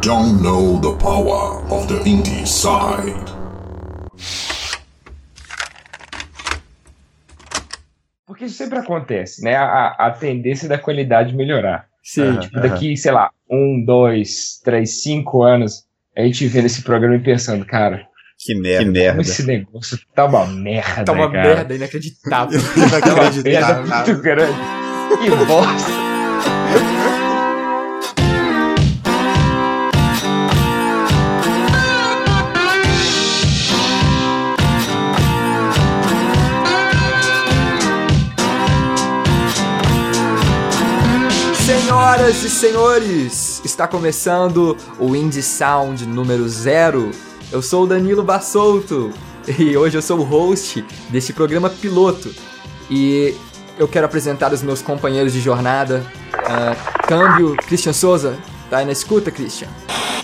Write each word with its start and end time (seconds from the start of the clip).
don't 0.00 0.40
know 0.42 0.78
the 0.80 0.96
power 0.98 1.60
of 1.72 1.88
the 1.88 2.00
indie 2.08 2.46
side. 2.46 3.14
Porque 8.26 8.44
isso 8.44 8.56
sempre 8.56 8.78
acontece, 8.78 9.42
né? 9.42 9.56
A, 9.56 9.88
a 9.98 10.10
tendência 10.10 10.68
da 10.68 10.78
qualidade 10.78 11.34
melhorar. 11.34 11.86
Sim. 12.02 12.22
Uhum, 12.22 12.40
tipo, 12.40 12.60
daqui, 12.60 12.90
uhum. 12.90 12.96
sei 12.96 13.12
lá, 13.12 13.30
um, 13.50 13.84
dois, 13.84 14.60
três, 14.62 15.02
cinco 15.02 15.42
anos, 15.42 15.84
a 16.16 16.22
gente 16.22 16.46
vendo 16.46 16.66
esse 16.66 16.82
programa 16.82 17.16
e 17.16 17.20
pensando, 17.20 17.64
cara. 17.64 18.06
Que 18.38 18.54
merda. 18.54 18.84
Que 18.84 18.90
merda. 18.90 19.20
Esse 19.20 19.44
negócio 19.44 19.98
tá 20.14 20.26
uma 20.26 20.46
merda. 20.46 21.04
Tá 21.04 21.12
uma 21.12 21.30
cara. 21.30 21.42
merda 21.42 21.74
inacreditável. 21.74 22.60
inacreditável. 22.76 23.00
tá 23.00 23.14
uma 23.14 23.42
merda 23.42 24.04
muito 24.06 24.22
grande. 24.22 24.58
Que 25.22 25.44
bosta. 25.46 26.07
Senhoras 42.08 42.42
e 42.42 42.48
senhores, 42.48 43.62
está 43.66 43.86
começando 43.86 44.74
o 44.98 45.14
Indie 45.14 45.42
Sound 45.42 46.06
número 46.06 46.48
0. 46.48 47.10
Eu 47.52 47.60
sou 47.60 47.84
o 47.84 47.86
Danilo 47.86 48.22
Bassolto 48.22 49.12
e 49.58 49.76
hoje 49.76 49.98
eu 49.98 50.00
sou 50.00 50.20
o 50.20 50.22
host 50.22 50.82
deste 51.10 51.34
programa 51.34 51.68
piloto. 51.68 52.34
E 52.90 53.36
eu 53.78 53.86
quero 53.86 54.06
apresentar 54.06 54.54
os 54.54 54.62
meus 54.62 54.80
companheiros 54.80 55.34
de 55.34 55.40
jornada. 55.42 56.02
Uh, 56.32 57.06
câmbio, 57.06 57.54
Christian 57.56 57.92
Souza. 57.92 58.38
Tá 58.70 58.78
aí 58.78 58.86
na 58.86 58.92
escuta, 58.92 59.30
Christian? 59.30 59.68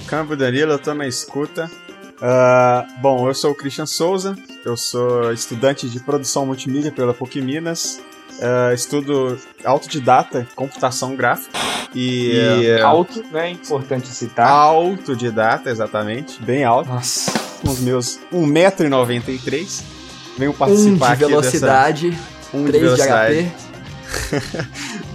Câmbio, 0.06 0.38
Danilo, 0.38 0.72
eu 0.72 0.78
tô 0.78 0.94
na 0.94 1.06
escuta. 1.06 1.70
Uh, 2.16 3.02
bom, 3.02 3.28
eu 3.28 3.34
sou 3.34 3.50
o 3.50 3.54
Christian 3.54 3.84
Souza, 3.84 4.34
eu 4.64 4.74
sou 4.74 5.30
estudante 5.34 5.86
de 5.86 6.00
produção 6.00 6.46
multimídia 6.46 6.90
pela 6.90 7.12
PUC 7.12 7.42
Minas. 7.42 8.00
Uh, 8.38 8.74
estudo 8.74 9.38
autodidata, 9.64 10.46
computação 10.54 11.14
gráfica. 11.14 11.56
E, 11.94 12.32
e 12.32 12.82
uh, 12.82 12.86
alto, 12.86 13.24
né? 13.30 13.50
Importante 13.50 14.08
citar. 14.08 14.48
Autodidata, 14.48 15.70
exatamente. 15.70 16.42
Bem 16.42 16.64
alto. 16.64 16.88
Nossa. 16.90 17.32
Com 17.62 17.70
os 17.70 17.80
meus 17.80 18.18
1,93m. 18.32 19.82
Venho 20.36 20.52
participar 20.52 21.10
um 21.10 21.12
de 21.12 21.18
velocidade, 21.18 22.10
dessa... 22.10 22.56
um 22.56 22.64
3 22.64 22.72
de 22.72 22.78
velocidade. 22.80 23.42
de 23.42 23.50
HP. 23.50 24.66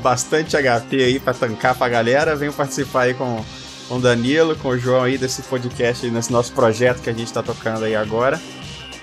Bastante 0.02 0.56
HP 0.56 1.04
aí 1.04 1.20
pra 1.20 1.34
tancar 1.34 1.76
pra 1.76 1.90
galera. 1.90 2.36
Venho 2.36 2.54
participar 2.54 3.02
aí 3.04 3.14
com, 3.14 3.44
com 3.90 3.98
o 3.98 4.00
Danilo, 4.00 4.56
com 4.56 4.70
o 4.70 4.78
João 4.78 5.04
aí 5.04 5.18
desse 5.18 5.42
podcast, 5.44 6.10
nesse 6.10 6.32
nosso 6.32 6.54
projeto 6.54 7.02
que 7.02 7.10
a 7.10 7.14
gente 7.14 7.32
tá 7.32 7.44
tocando 7.44 7.84
aí 7.84 7.96
agora. 7.96 8.40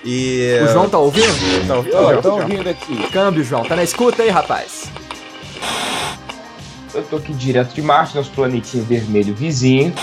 E. 0.09 0.61
O 0.63 0.67
João 0.71 0.87
tá 0.87 0.97
ouvindo? 0.97 1.67
Tá 1.67 1.75
ouvindo? 1.75 1.97
Oh, 1.97 2.21
tô 2.21 2.35
ouvindo 2.35 2.69
aqui. 2.69 2.95
Câmbio, 3.11 3.43
João. 3.43 3.65
Tá 3.65 3.75
na 3.75 3.83
escuta 3.83 4.23
aí, 4.23 4.29
rapaz? 4.29 4.89
Eu 6.93 7.03
tô 7.03 7.17
aqui 7.17 7.33
direto 7.33 7.73
de 7.73 7.81
Marte, 7.81 8.15
nosso 8.15 8.31
planetinho 8.31 8.85
vermelho 8.85 9.35
vizinho. 9.35 9.93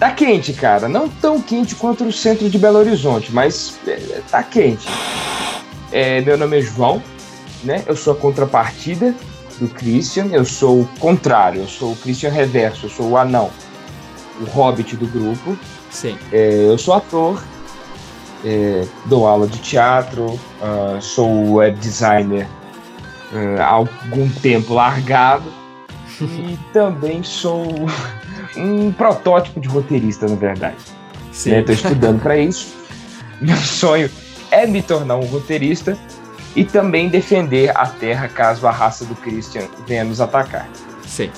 Tá 0.00 0.10
quente, 0.10 0.52
cara. 0.52 0.88
Não 0.88 1.08
tão 1.08 1.40
quente 1.40 1.76
quanto 1.76 2.02
o 2.02 2.12
centro 2.12 2.50
de 2.50 2.58
Belo 2.58 2.78
Horizonte, 2.78 3.32
mas 3.32 3.78
é, 3.86 4.20
tá 4.28 4.42
quente. 4.42 4.88
É, 5.92 6.20
meu 6.22 6.36
nome 6.36 6.58
é 6.58 6.62
João, 6.62 7.00
né? 7.62 7.84
Eu 7.86 7.94
sou 7.94 8.14
a 8.14 8.16
contrapartida 8.16 9.14
do 9.60 9.68
Christian. 9.68 10.26
Eu 10.32 10.44
sou 10.44 10.80
o 10.80 10.88
contrário. 10.98 11.60
Eu 11.60 11.68
sou 11.68 11.92
o 11.92 11.96
Christian 11.96 12.30
reverso. 12.30 12.86
Eu 12.86 12.90
sou 12.90 13.10
o 13.10 13.16
anão, 13.16 13.48
o 14.40 14.44
hobbit 14.46 14.96
do 14.96 15.06
grupo. 15.06 15.56
Sim. 15.88 16.18
É, 16.32 16.66
eu 16.68 16.76
sou 16.76 16.94
ator 16.94 17.40
é, 18.44 18.86
dou 19.06 19.26
aula 19.26 19.46
de 19.46 19.58
teatro, 19.58 20.24
uh, 20.26 21.00
sou 21.00 21.54
web 21.54 21.78
designer 21.78 22.46
uh, 23.32 23.60
há 23.60 23.66
algum 23.66 24.28
tempo 24.28 24.74
largado 24.74 25.52
e 26.20 26.58
também 26.72 27.22
sou 27.22 27.66
um 28.56 28.92
protótipo 28.92 29.60
de 29.60 29.68
roteirista, 29.68 30.26
na 30.26 30.36
verdade. 30.36 30.76
Estou 31.32 31.52
né? 31.52 31.64
estudando 31.68 32.20
para 32.20 32.36
isso. 32.36 32.74
Meu 33.40 33.56
sonho 33.56 34.10
é 34.50 34.66
me 34.66 34.82
tornar 34.82 35.16
um 35.16 35.24
roteirista 35.24 35.96
e 36.54 36.64
também 36.64 37.08
defender 37.08 37.70
a 37.76 37.86
Terra 37.86 38.28
caso 38.28 38.66
a 38.66 38.70
raça 38.70 39.04
do 39.04 39.14
Christian 39.14 39.66
venha 39.86 40.04
nos 40.04 40.20
atacar. 40.20 40.68
Sim. 41.06 41.30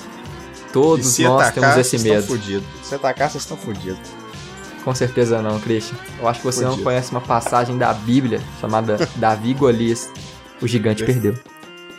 Todos 0.71 1.19
nós 1.19 1.47
atacar, 1.47 1.75
temos 1.75 1.77
esse 1.77 2.03
medo. 2.03 2.25
Fudido. 2.25 2.65
Se 2.81 2.95
atacar, 2.95 3.29
vocês 3.29 3.43
estão 3.43 3.55
fodidos. 3.55 4.22
Com 4.83 4.93
certeza 4.93 5.41
não, 5.41 5.59
Christian. 5.59 5.97
Eu 6.19 6.27
acho 6.27 6.39
que 6.41 6.45
você 6.45 6.63
não 6.65 6.77
conhece 6.77 7.11
uma 7.11 7.21
passagem 7.21 7.77
da 7.77 7.93
Bíblia 7.93 8.41
chamada 8.59 8.97
Davi 9.15 9.53
Golias. 9.53 10.09
O 10.61 10.67
gigante 10.67 11.03
perdeu. 11.03 11.35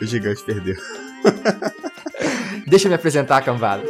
O 0.00 0.04
gigante 0.04 0.42
perdeu. 0.42 0.76
Deixa 2.66 2.86
eu 2.86 2.90
me 2.90 2.94
apresentar, 2.94 3.42
cambada. 3.42 3.84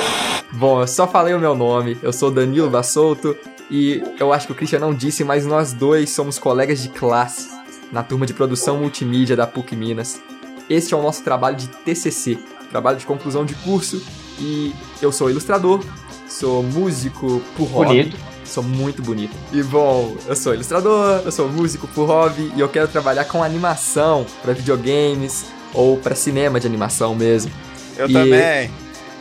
Bom, 0.53 0.81
eu 0.81 0.87
só 0.87 1.07
falei 1.07 1.35
o 1.35 1.41
meu 1.41 1.55
nome. 1.55 1.99
Eu 2.03 2.13
sou 2.13 2.31
Danilo 2.31 2.71
Bassolto 2.71 3.37
e 3.71 4.03
eu 4.19 4.33
acho 4.33 4.47
que 4.47 4.53
o 4.53 4.55
Christian 4.55 4.79
não 4.79 4.95
disse, 4.95 5.25
mas 5.25 5.45
nós 5.45 5.73
dois 5.73 6.11
somos 6.11 6.39
colegas 6.39 6.83
de 6.83 6.89
classe 6.89 7.49
na 7.91 8.03
turma 8.03 8.27
de 8.27 8.35
produção 8.35 8.79
multimídia 8.79 9.37
da 9.37 9.47
PUC 9.47 9.75
Minas. 9.75 10.21
Este 10.69 10.95
é 10.95 10.97
o 10.97 11.03
nosso 11.03 11.23
trabalho 11.23 11.57
de 11.57 11.69
TCC, 11.69 12.39
trabalho 12.71 12.97
de 12.97 13.07
conclusão 13.07 13.45
de 13.45 13.55
curso, 13.55 14.03
e 14.39 14.73
eu 15.01 15.13
sou 15.13 15.31
ilustrador, 15.31 15.85
sou 16.29 16.63
músico 16.63 17.43
por 17.57 17.69
Bonito. 17.69 18.17
Sou 18.45 18.63
muito 18.63 19.03
bonito. 19.03 19.35
E 19.53 19.63
bom, 19.63 20.17
eu 20.27 20.37
sou 20.37 20.55
ilustrador, 20.55 21.23
eu 21.25 21.33
sou 21.33 21.49
músico 21.49 21.87
por 21.89 22.07
hobby 22.07 22.53
e 22.57 22.61
eu 22.61 22.69
quero 22.69 22.89
trabalhar 22.89 23.25
com 23.25 23.43
animação 23.43 24.27
para 24.43 24.53
videogames 24.53 25.47
ou 25.73 25.97
para 25.97 26.15
cinema 26.15 26.61
de 26.61 26.67
animação 26.67 27.15
mesmo. 27.15 27.51
Eu 27.97 28.09
e 28.09 28.13
também. 28.13 28.71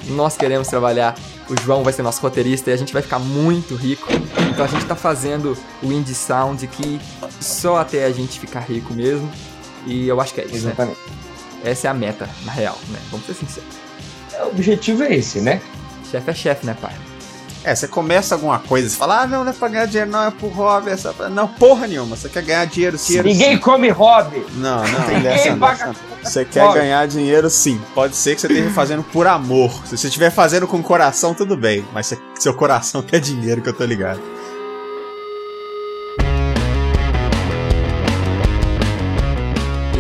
Nós 0.10 0.36
queremos 0.36 0.68
trabalhar. 0.68 1.16
O 1.50 1.62
João 1.62 1.84
vai 1.84 1.92
ser 1.92 2.04
nosso 2.04 2.22
roteirista 2.22 2.70
e 2.70 2.74
a 2.74 2.78
gente 2.78 2.94
vai 2.94 3.02
ficar 3.02 3.20
muito 3.20 3.76
rico. 3.76 4.08
Então 4.50 4.64
a 4.64 4.68
gente 4.68 4.86
tá 4.86 4.96
fazendo 4.96 5.58
o 5.82 5.92
Indie 5.92 6.16
Sound 6.16 6.66
que 6.68 7.00
só 7.40 7.78
até 7.78 8.06
a 8.06 8.12
gente 8.12 8.40
ficar 8.40 8.62
rico 8.62 8.94
mesmo. 8.94 9.30
E 9.86 10.08
eu 10.08 10.20
acho 10.22 10.34
que 10.34 10.42
é 10.42 10.46
isso. 10.46 10.54
Né? 10.54 10.60
Exatamente. 10.72 11.00
Né? 11.00 11.72
Essa 11.72 11.88
é 11.88 11.92
a 11.92 11.94
meta, 11.94 12.30
na 12.46 12.52
real, 12.52 12.78
né? 12.90 13.00
Vamos 13.10 13.26
ser 13.26 13.34
sinceros. 13.34 13.70
O 14.42 14.48
objetivo 14.48 15.04
é 15.04 15.16
esse, 15.16 15.40
né? 15.40 15.62
Chefe 16.10 16.30
é 16.30 16.34
chefe, 16.34 16.66
né, 16.66 16.76
pai? 16.80 16.94
É, 17.66 17.74
você 17.74 17.88
começa 17.88 18.36
alguma 18.36 18.60
coisa, 18.60 18.90
você 18.90 18.98
fala, 18.98 19.22
ah, 19.22 19.28
não, 19.28 19.46
não 19.46 19.52
é 19.52 19.54
pra 19.54 19.70
ganhar 19.70 19.86
dinheiro, 19.86 20.12
não, 20.12 20.28
é 20.28 20.32
pro 20.32 20.50
hobby. 20.50 20.90
Essa... 20.90 21.14
Não, 21.30 21.48
porra 21.48 21.88
nenhuma, 21.88 22.18
você 22.18 22.28
quer 22.28 22.44
ganhar 22.44 22.66
dinheiro 22.66 22.98
sim. 22.98 23.22
Ninguém 23.22 23.58
come 23.58 23.90
hobby. 23.90 24.46
Não, 24.56 24.86
não 24.86 25.02
tem 25.04 25.22
dessa 25.22 25.56
não. 25.56 25.96
Você 26.22 26.44
quer 26.44 26.74
ganhar 26.74 27.08
dinheiro 27.08 27.50
sim. 27.50 27.80
Pode 27.96 28.18
ser 28.18 28.36
que 28.36 28.42
você 28.42 28.48
esteja 28.48 28.70
fazendo 28.72 29.02
por 29.02 29.28
amor. 29.28 29.72
Se 29.86 29.98
você 29.98 30.08
estiver 30.08 30.30
fazendo 30.30 30.68
com 30.68 30.84
coração, 30.84 31.34
tudo 31.34 31.56
bem. 31.56 31.86
Mas 31.94 32.14
seu 32.38 32.54
coração 32.54 33.02
quer 33.02 33.22
dinheiro, 33.22 33.62
que 33.62 33.70
eu 33.70 33.74
tô 33.74 33.86
ligado. 33.86 34.20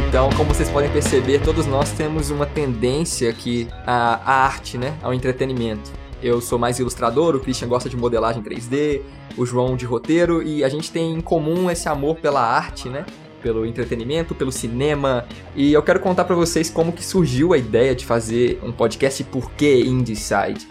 Então, 0.09 0.29
como 0.35 0.53
vocês 0.53 0.69
podem 0.69 0.91
perceber, 0.91 1.39
todos 1.39 1.65
nós 1.65 1.91
temos 1.91 2.29
uma 2.29 2.45
tendência 2.45 3.29
aqui 3.29 3.69
à, 3.87 4.19
à 4.25 4.45
arte, 4.45 4.77
né? 4.77 4.93
Ao 5.01 5.13
entretenimento. 5.13 6.02
Eu 6.23 6.39
sou 6.39 6.57
mais 6.57 6.79
ilustrador, 6.79 7.35
o 7.35 7.39
Christian 7.41 7.67
gosta 7.67 7.89
de 7.89 7.97
modelagem 7.97 8.41
3D, 8.41 9.01
o 9.35 9.45
João 9.45 9.75
de 9.75 9.85
roteiro, 9.85 10.41
e 10.41 10.63
a 10.63 10.69
gente 10.69 10.89
tem 10.89 11.13
em 11.13 11.19
comum 11.19 11.69
esse 11.69 11.89
amor 11.89 12.15
pela 12.15 12.41
arte, 12.41 12.87
né? 12.87 13.05
Pelo 13.41 13.65
entretenimento, 13.65 14.33
pelo 14.33 14.49
cinema. 14.49 15.25
E 15.53 15.73
eu 15.73 15.83
quero 15.83 15.99
contar 15.99 16.23
para 16.23 16.33
vocês 16.33 16.69
como 16.69 16.93
que 16.93 17.03
surgiu 17.03 17.51
a 17.51 17.57
ideia 17.57 17.93
de 17.93 18.05
fazer 18.05 18.57
um 18.63 18.71
podcast 18.71 19.21
e 19.21 19.25
por 19.25 19.51
que 19.51 19.81
Indieside. 19.81 20.65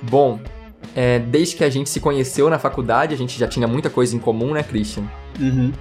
Bom, 0.00 0.38
é, 0.94 1.18
desde 1.18 1.56
que 1.56 1.64
a 1.64 1.70
gente 1.70 1.90
se 1.90 1.98
conheceu 1.98 2.48
na 2.48 2.60
faculdade, 2.60 3.12
a 3.12 3.18
gente 3.18 3.36
já 3.36 3.48
tinha 3.48 3.66
muita 3.66 3.90
coisa 3.90 4.14
em 4.14 4.20
comum, 4.20 4.52
né, 4.52 4.62
Christian? 4.62 5.02
Uhum. 5.40 5.72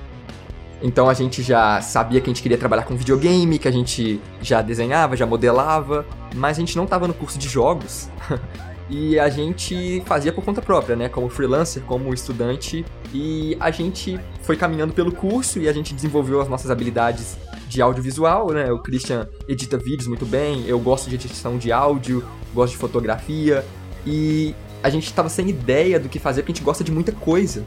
Então 0.81 1.07
a 1.07 1.13
gente 1.13 1.43
já 1.43 1.79
sabia 1.79 2.19
que 2.19 2.27
a 2.27 2.33
gente 2.33 2.41
queria 2.41 2.57
trabalhar 2.57 2.85
com 2.85 2.95
videogame, 2.95 3.59
que 3.59 3.67
a 3.67 3.71
gente 3.71 4.19
já 4.41 4.63
desenhava, 4.63 5.15
já 5.15 5.27
modelava, 5.27 6.07
mas 6.33 6.57
a 6.57 6.59
gente 6.59 6.75
não 6.75 6.85
estava 6.85 7.07
no 7.07 7.13
curso 7.13 7.37
de 7.37 7.47
jogos. 7.47 8.09
e 8.91 9.17
a 9.17 9.29
gente 9.29 10.03
fazia 10.05 10.33
por 10.33 10.43
conta 10.43 10.61
própria, 10.61 10.97
né? 10.97 11.07
Como 11.07 11.29
freelancer, 11.29 11.81
como 11.83 12.13
estudante. 12.13 12.83
E 13.13 13.55
a 13.57 13.71
gente 13.71 14.19
foi 14.41 14.57
caminhando 14.57 14.93
pelo 14.93 15.13
curso 15.13 15.59
e 15.59 15.69
a 15.69 15.71
gente 15.71 15.93
desenvolveu 15.93 16.41
as 16.41 16.49
nossas 16.49 16.69
habilidades 16.69 17.37
de 17.69 17.81
audiovisual, 17.81 18.51
né? 18.51 18.69
O 18.69 18.79
Christian 18.79 19.29
edita 19.47 19.77
vídeos 19.77 20.07
muito 20.07 20.25
bem, 20.25 20.65
eu 20.67 20.77
gosto 20.77 21.09
de 21.09 21.15
edição 21.15 21.57
de 21.57 21.71
áudio, 21.71 22.21
gosto 22.53 22.73
de 22.73 22.79
fotografia. 22.79 23.63
E 24.05 24.53
a 24.83 24.89
gente 24.89 25.05
estava 25.05 25.29
sem 25.29 25.47
ideia 25.49 25.97
do 25.97 26.09
que 26.09 26.19
fazer 26.19 26.41
porque 26.41 26.51
a 26.51 26.55
gente 26.55 26.65
gosta 26.65 26.83
de 26.83 26.91
muita 26.91 27.13
coisa. 27.13 27.65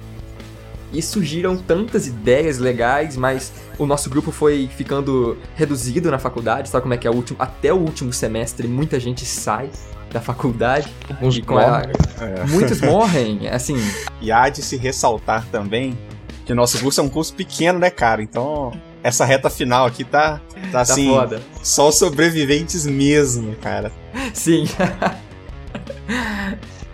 e 0.93 1.03
surgiram 1.03 1.57
tantas 1.57 2.07
ideias 2.07 2.59
legais, 2.59 3.17
mas 3.17 3.53
o 3.79 3.85
nosso 3.85 4.09
grupo 4.09 4.31
foi 4.31 4.69
ficando 4.69 5.37
reduzido 5.57 6.09
na 6.09 6.21
faculdade, 6.21 6.69
sabe 6.69 6.83
como 6.83 6.95
é 6.95 6.97
que 6.97 7.09
é 7.09 7.11
o 7.11 7.15
último, 7.15 7.37
até 7.41 7.73
o 7.73 7.79
último 7.79 8.13
semestre 8.13 8.69
muita 8.69 9.01
gente 9.01 9.25
sai 9.25 9.71
da 10.15 10.21
faculdade. 10.21 10.89
Uns 11.21 11.39
com 11.41 11.59
ela- 11.61 11.83
É. 12.21 12.47
Muitos 12.47 12.81
morrem, 12.83 13.49
assim, 13.49 13.77
E 14.23 14.31
há 14.33 14.49
de 14.49 14.63
se 14.63 14.77
ressaltar 14.77 15.45
também 15.51 15.99
que 16.47 16.53
o 16.53 16.57
nosso 16.57 16.79
curso 16.79 17.01
é 17.01 17.05
um 17.05 17.09
curso 17.09 17.35
pequeno, 17.35 17.79
né, 17.81 17.91
cara? 17.91 18.23
Então, 18.23 18.73
essa 19.03 19.25
reta 19.25 19.51
final 19.51 19.87
aqui 19.87 20.05
tá, 20.05 20.41
tá 20.55 20.69
tá 20.71 20.81
assim, 20.83 21.09
foda. 21.09 21.43
só 21.63 21.89
os 21.89 21.99
sobreviventes 21.99 22.87
mesmo, 22.87 23.55
cara. 23.57 23.91
Sim. 24.33 24.65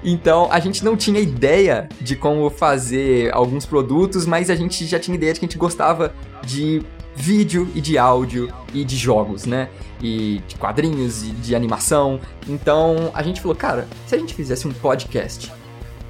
Então, 0.02 0.48
a 0.50 0.58
gente 0.60 0.82
não 0.82 0.96
tinha 0.96 1.20
ideia 1.20 1.86
de 2.00 2.16
como 2.16 2.48
fazer 2.48 3.30
alguns 3.34 3.66
produtos, 3.66 4.24
mas 4.24 4.48
a 4.48 4.54
gente 4.56 4.86
já 4.86 4.98
tinha 4.98 5.14
ideia 5.14 5.34
de 5.34 5.38
que 5.40 5.44
a 5.44 5.48
gente 5.48 5.58
gostava 5.58 6.14
de 6.42 6.80
vídeo 7.14 7.68
e 7.74 7.80
de 7.80 7.98
áudio 7.98 8.52
e 8.72 8.84
de 8.84 8.96
jogos, 8.96 9.44
né? 9.44 9.68
E 10.02 10.40
de 10.48 10.56
quadrinhos 10.56 11.22
e 11.22 11.30
de 11.30 11.54
animação. 11.54 12.20
Então, 12.48 13.10
a 13.14 13.22
gente 13.22 13.40
falou, 13.40 13.56
cara, 13.56 13.86
se 14.06 14.14
a 14.14 14.18
gente 14.18 14.34
fizesse 14.34 14.66
um 14.66 14.72
podcast? 14.72 15.52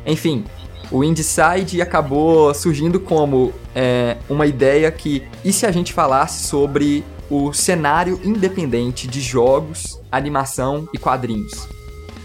Enfim, 0.06 0.44
o 0.91 1.05
Inside 1.05 1.81
acabou 1.81 2.52
surgindo 2.55 2.99
como 2.99 3.52
é, 3.75 4.17
uma 4.29 4.47
ideia 4.47 4.91
que, 4.91 5.23
e 5.44 5.52
se 5.52 5.67
a 5.67 5.70
gente 5.70 5.93
falasse 5.93 6.47
sobre 6.47 7.05
o 7.31 7.52
cenário 7.52 8.20
independente 8.25 9.06
de 9.06 9.20
jogos, 9.20 10.00
animação 10.11 10.88
e 10.93 10.99
quadrinhos? 10.99 11.79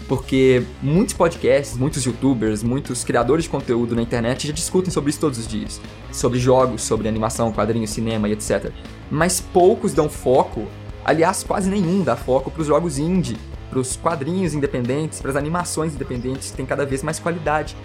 Porque 0.08 0.62
muitos 0.80 1.14
podcasts, 1.14 1.76
muitos 1.76 2.04
youtubers, 2.04 2.62
muitos 2.62 3.02
criadores 3.02 3.44
de 3.44 3.50
conteúdo 3.50 3.96
na 3.96 4.02
internet 4.02 4.46
já 4.46 4.52
discutem 4.52 4.90
sobre 4.90 5.10
isso 5.10 5.18
todos 5.18 5.38
os 5.38 5.48
dias. 5.48 5.80
Sobre 6.12 6.38
jogos, 6.38 6.82
sobre 6.82 7.08
animação, 7.08 7.52
quadrinhos, 7.52 7.90
cinema 7.90 8.28
e 8.28 8.32
etc. 8.32 8.70
Mas 9.10 9.40
poucos 9.40 9.92
dão 9.92 10.08
foco, 10.08 10.66
aliás, 11.04 11.42
quase 11.42 11.68
nenhum 11.68 12.04
dá 12.04 12.14
foco 12.14 12.50
para 12.50 12.60
os 12.60 12.68
jogos 12.68 12.98
indie, 12.98 13.36
para 13.68 13.80
os 13.80 13.96
quadrinhos 13.96 14.54
independentes, 14.54 15.20
para 15.20 15.30
as 15.30 15.36
animações 15.36 15.94
independentes 15.94 16.50
que 16.50 16.56
têm 16.56 16.66
cada 16.66 16.86
vez 16.86 17.02
mais 17.02 17.18
qualidade. 17.18 17.76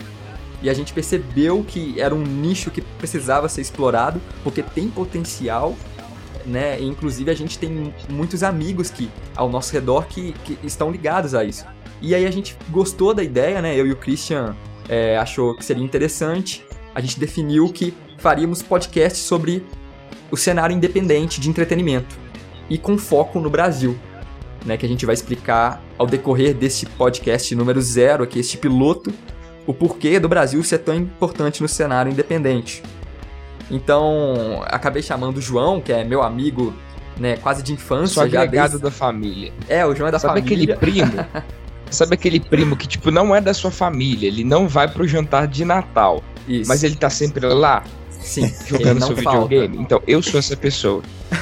E 0.61 0.69
a 0.69 0.73
gente 0.75 0.93
percebeu 0.93 1.65
que 1.67 1.99
era 1.99 2.13
um 2.13 2.21
nicho 2.21 2.69
que 2.69 2.81
precisava 2.81 3.49
ser 3.49 3.61
explorado, 3.61 4.21
porque 4.43 4.61
tem 4.61 4.89
potencial, 4.89 5.75
né? 6.45 6.79
E, 6.79 6.87
inclusive 6.87 7.29
a 7.29 7.33
gente 7.33 7.57
tem 7.57 7.93
muitos 8.09 8.43
amigos 8.43 8.89
que 8.89 9.09
ao 9.35 9.49
nosso 9.49 9.73
redor 9.73 10.05
que, 10.07 10.33
que 10.43 10.57
estão 10.63 10.91
ligados 10.91 11.33
a 11.33 11.43
isso. 11.43 11.65
E 12.01 12.15
aí 12.15 12.25
a 12.25 12.31
gente 12.31 12.57
gostou 12.69 13.13
da 13.13 13.23
ideia, 13.23 13.61
né? 13.61 13.75
Eu 13.75 13.85
e 13.85 13.91
o 13.91 13.95
Christian 13.95 14.55
é, 14.89 15.17
achou 15.17 15.55
que 15.55 15.63
seria 15.63 15.83
interessante. 15.83 16.65
A 16.95 17.01
gente 17.01 17.19
definiu 17.19 17.69
que 17.69 17.93
faríamos 18.17 18.61
podcast 18.61 19.19
sobre 19.19 19.63
o 20.29 20.37
cenário 20.37 20.75
independente 20.75 21.39
de 21.39 21.49
entretenimento 21.49 22.15
e 22.69 22.77
com 22.77 22.97
foco 22.97 23.39
no 23.39 23.49
Brasil, 23.49 23.97
né? 24.65 24.77
Que 24.77 24.85
a 24.85 24.89
gente 24.89 25.05
vai 25.05 25.13
explicar 25.13 25.83
ao 25.97 26.07
decorrer 26.07 26.55
desse 26.55 26.85
podcast 26.85 27.53
número 27.55 27.81
zero 27.81 28.23
aqui, 28.23 28.39
este 28.39 28.57
piloto, 28.57 29.13
o 29.67 29.73
porquê 29.73 30.19
do 30.19 30.27
Brasil 30.27 30.63
ser 30.63 30.79
tão 30.79 30.95
importante 30.95 31.61
no 31.61 31.67
cenário 31.67 32.11
independente. 32.11 32.81
Então, 33.71 34.61
acabei 34.67 35.01
chamando 35.01 35.37
o 35.37 35.41
João, 35.41 35.79
que 35.81 35.91
é 35.93 36.03
meu 36.03 36.21
amigo, 36.21 36.73
né, 37.17 37.37
quase 37.37 37.63
de 37.63 37.73
infância. 37.73 38.13
Sou 38.15 38.27
já 38.29 38.41
agregado 38.41 38.71
desde- 38.71 38.83
da 38.83 38.91
família. 38.91 39.51
É, 39.67 39.85
o 39.85 39.95
João 39.95 40.09
é 40.09 40.11
da 40.11 40.19
Sabe 40.19 40.41
família. 40.41 40.75
aquele 40.75 40.77
primo? 40.77 41.25
Sabe 41.89 42.13
aquele 42.13 42.39
primo 42.39 42.75
que, 42.77 42.87
tipo, 42.87 43.11
não 43.11 43.35
é 43.35 43.41
da 43.41 43.53
sua 43.53 43.71
família, 43.71 44.27
ele 44.27 44.43
não 44.45 44.67
vai 44.67 44.87
pro 44.87 45.05
jantar 45.07 45.45
de 45.47 45.65
Natal, 45.65 46.23
Isso. 46.47 46.67
mas 46.69 46.83
ele 46.83 46.95
tá 46.95 47.09
sempre 47.09 47.45
lá, 47.47 47.83
Sim, 48.09 48.49
jogando 48.65 49.05
seu 49.05 49.17
falta. 49.17 49.41
videogame? 49.47 49.77
Então, 49.77 50.01
eu 50.07 50.21
sou 50.21 50.39
essa 50.39 50.55
pessoa. 50.55 51.01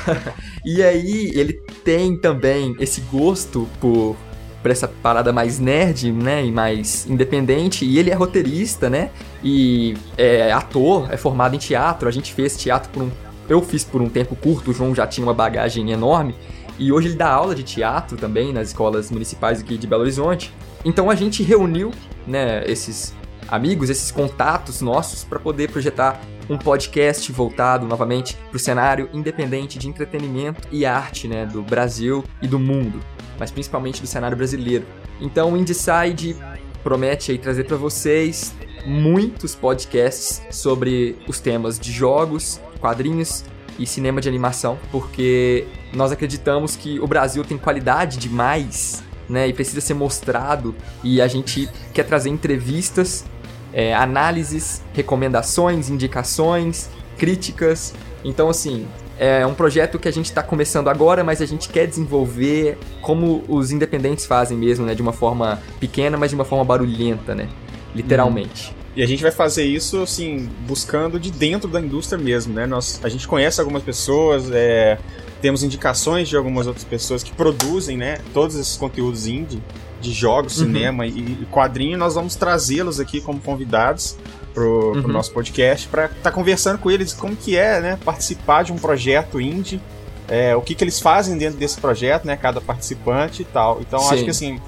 E 0.66 0.84
aí, 0.84 1.32
ele 1.36 1.54
tem 1.86 2.18
também 2.18 2.76
esse 2.82 3.00
gosto 3.10 3.68
por, 3.80 4.18
por 4.62 4.70
essa 4.70 4.88
parada 4.90 5.32
mais 5.32 5.58
nerd, 5.58 6.12
né? 6.12 6.46
E 6.46 6.52
mais 6.52 7.08
independente. 7.10 7.86
E 7.86 7.98
ele 7.98 8.10
é 8.12 8.14
roteirista, 8.14 8.90
né? 8.90 9.10
E 9.44 9.96
é 10.18 10.52
ator, 10.52 11.12
é 11.12 11.18
formado 11.18 11.56
em 11.56 11.60
teatro. 11.60 12.08
A 12.08 12.12
gente 12.12 12.34
fez 12.34 12.58
teatro 12.58 12.90
por 12.92 13.04
um. 13.04 13.12
Eu 13.48 13.62
fiz 13.62 13.84
por 13.84 14.02
um 14.02 14.10
tempo 14.10 14.36
curto, 14.36 14.72
o 14.72 14.74
João 14.74 14.94
já 14.94 15.08
tinha 15.08 15.26
uma 15.26 15.34
bagagem 15.34 15.92
enorme. 15.92 16.36
E 16.78 16.92
hoje 16.92 17.10
ele 17.10 17.16
dá 17.16 17.30
aula 17.30 17.56
de 17.56 17.64
teatro 17.64 18.16
também 18.16 18.54
nas 18.54 18.70
escolas 18.70 19.12
municipais 19.12 19.60
aqui 19.60 19.78
de 19.78 19.88
Belo 19.88 20.04
Horizonte. 20.04 20.54
Então 20.86 21.10
a 21.10 21.16
gente 21.16 21.44
reuniu, 21.44 21.92
né, 22.26 22.64
esses 22.66 23.14
amigos, 23.48 23.90
esses 23.90 24.12
contatos 24.12 24.82
nossos 24.82 25.24
para 25.24 25.40
poder 25.40 25.70
projetar 25.72 26.22
um 26.50 26.58
podcast 26.58 27.32
voltado 27.32 27.86
novamente 27.86 28.36
para 28.50 28.56
o 28.56 28.60
cenário 28.60 29.10
independente 29.14 29.78
de 29.78 29.88
entretenimento 29.88 30.68
e 30.72 30.86
arte, 30.86 31.28
né, 31.28 31.46
do 31.46 31.62
Brasil 31.62 32.24
e 32.42 32.48
do 32.48 32.58
mundo, 32.58 33.00
mas 33.38 33.52
principalmente 33.52 34.02
do 34.02 34.08
cenário 34.08 34.38
brasileiro. 34.38 34.86
Então 35.20 35.54
o 35.54 35.58
Indeside 35.58 36.36
promete 36.84 37.32
aí 37.32 37.38
trazer 37.38 37.66
para 37.66 37.78
vocês 37.78 38.56
muitos 38.86 39.56
podcasts 39.56 40.42
sobre 40.52 41.18
os 41.28 41.40
temas 41.40 41.80
de 41.80 41.92
jogos, 41.92 42.60
quadrinhos 42.80 43.44
e 43.78 43.86
cinema 43.86 44.20
de 44.20 44.28
animação, 44.28 44.78
porque 44.92 45.66
nós 45.94 46.12
acreditamos 46.12 46.76
que 46.76 47.00
o 47.00 47.08
Brasil 47.08 47.44
tem 47.44 47.58
qualidade 47.58 48.18
demais, 48.18 49.04
né, 49.28 49.48
e 49.48 49.54
precisa 49.54 49.80
ser 49.80 49.94
mostrado, 49.94 50.76
e 51.04 51.22
a 51.22 51.28
gente 51.28 51.70
quer 51.94 52.04
trazer 52.04 52.30
entrevistas, 52.30 53.26
é, 53.72 53.94
análises, 53.94 54.82
recomendações, 54.94 55.90
indicações, 55.90 56.90
críticas. 57.18 57.94
Então, 58.24 58.50
assim, 58.50 58.88
é 59.20 59.46
um 59.46 59.54
projeto 59.54 60.00
que 60.00 60.08
a 60.08 60.12
gente 60.12 60.26
está 60.26 60.42
começando 60.42 60.88
agora, 60.88 61.24
mas 61.24 61.42
a 61.42 61.46
gente 61.46 61.70
quer 61.70 61.86
desenvolver 61.86 62.78
como 63.02 63.44
os 63.48 63.72
independentes 63.72 64.26
fazem 64.26 64.58
mesmo, 64.58 64.86
né, 64.86 64.96
de 64.96 65.02
uma 65.02 65.14
forma 65.14 65.62
pequena, 65.80 66.18
mas 66.18 66.32
de 66.32 66.36
uma 66.36 66.46
forma 66.46 66.66
barulhenta, 66.66 67.36
né, 67.36 67.48
literalmente. 67.96 68.76
E 68.96 69.04
a 69.04 69.06
gente 69.08 69.22
vai 69.22 69.32
fazer 69.32 69.64
isso, 69.66 70.02
assim, 70.02 70.50
buscando 70.68 71.20
de 71.20 71.32
dentro 71.32 71.70
da 71.70 71.80
indústria 71.80 72.18
mesmo, 72.22 72.54
né? 72.54 72.66
Nós, 72.66 73.00
a 73.04 73.10
gente 73.10 73.28
conhece 73.28 73.60
algumas 73.62 73.84
pessoas, 73.84 74.50
é, 74.52 74.98
temos 75.42 75.64
indicações 75.64 76.28
de 76.28 76.36
algumas 76.36 76.68
outras 76.68 76.84
pessoas 76.84 77.24
que 77.24 77.32
produzem, 77.32 77.96
né? 77.96 78.18
Todos 78.34 78.56
esses 78.56 78.76
conteúdos 78.76 79.26
indie, 79.28 79.62
de 80.02 80.12
jogos, 80.12 80.58
Uhum. 80.60 80.66
cinema 80.66 81.06
e, 81.06 81.12
e 81.42 81.48
quadrinho, 81.52 81.98
nós 81.98 82.16
vamos 82.16 82.36
trazê-los 82.36 83.00
aqui 83.00 83.22
como 83.22 83.40
convidados 83.40 84.18
pro, 84.54 84.92
pro 84.94 85.02
Uhum. 85.04 85.08
nosso 85.14 85.32
podcast 85.32 85.88
para 85.88 86.06
estar 86.06 86.32
conversando 86.32 86.80
com 86.80 86.90
eles 86.90 87.14
como 87.14 87.36
que 87.36 87.56
é, 87.58 87.80
né? 87.80 88.00
Participar 88.04 88.64
de 88.64 88.74
um 88.74 88.78
projeto 88.78 89.40
indie, 89.40 89.80
é, 90.28 90.56
o 90.56 90.62
que 90.62 90.74
que 90.76 90.84
eles 90.84 91.00
fazem 91.00 91.38
dentro 91.38 91.60
desse 91.60 91.80
projeto, 91.80 92.26
né? 92.26 92.36
Cada 92.36 92.60
participante 92.60 93.44
e 93.44 93.46
tal. 93.46 93.80
Então, 93.82 94.00
acho 94.00 94.18
Sim. 94.20 94.24
que 94.26 94.30
assim, 94.32 94.60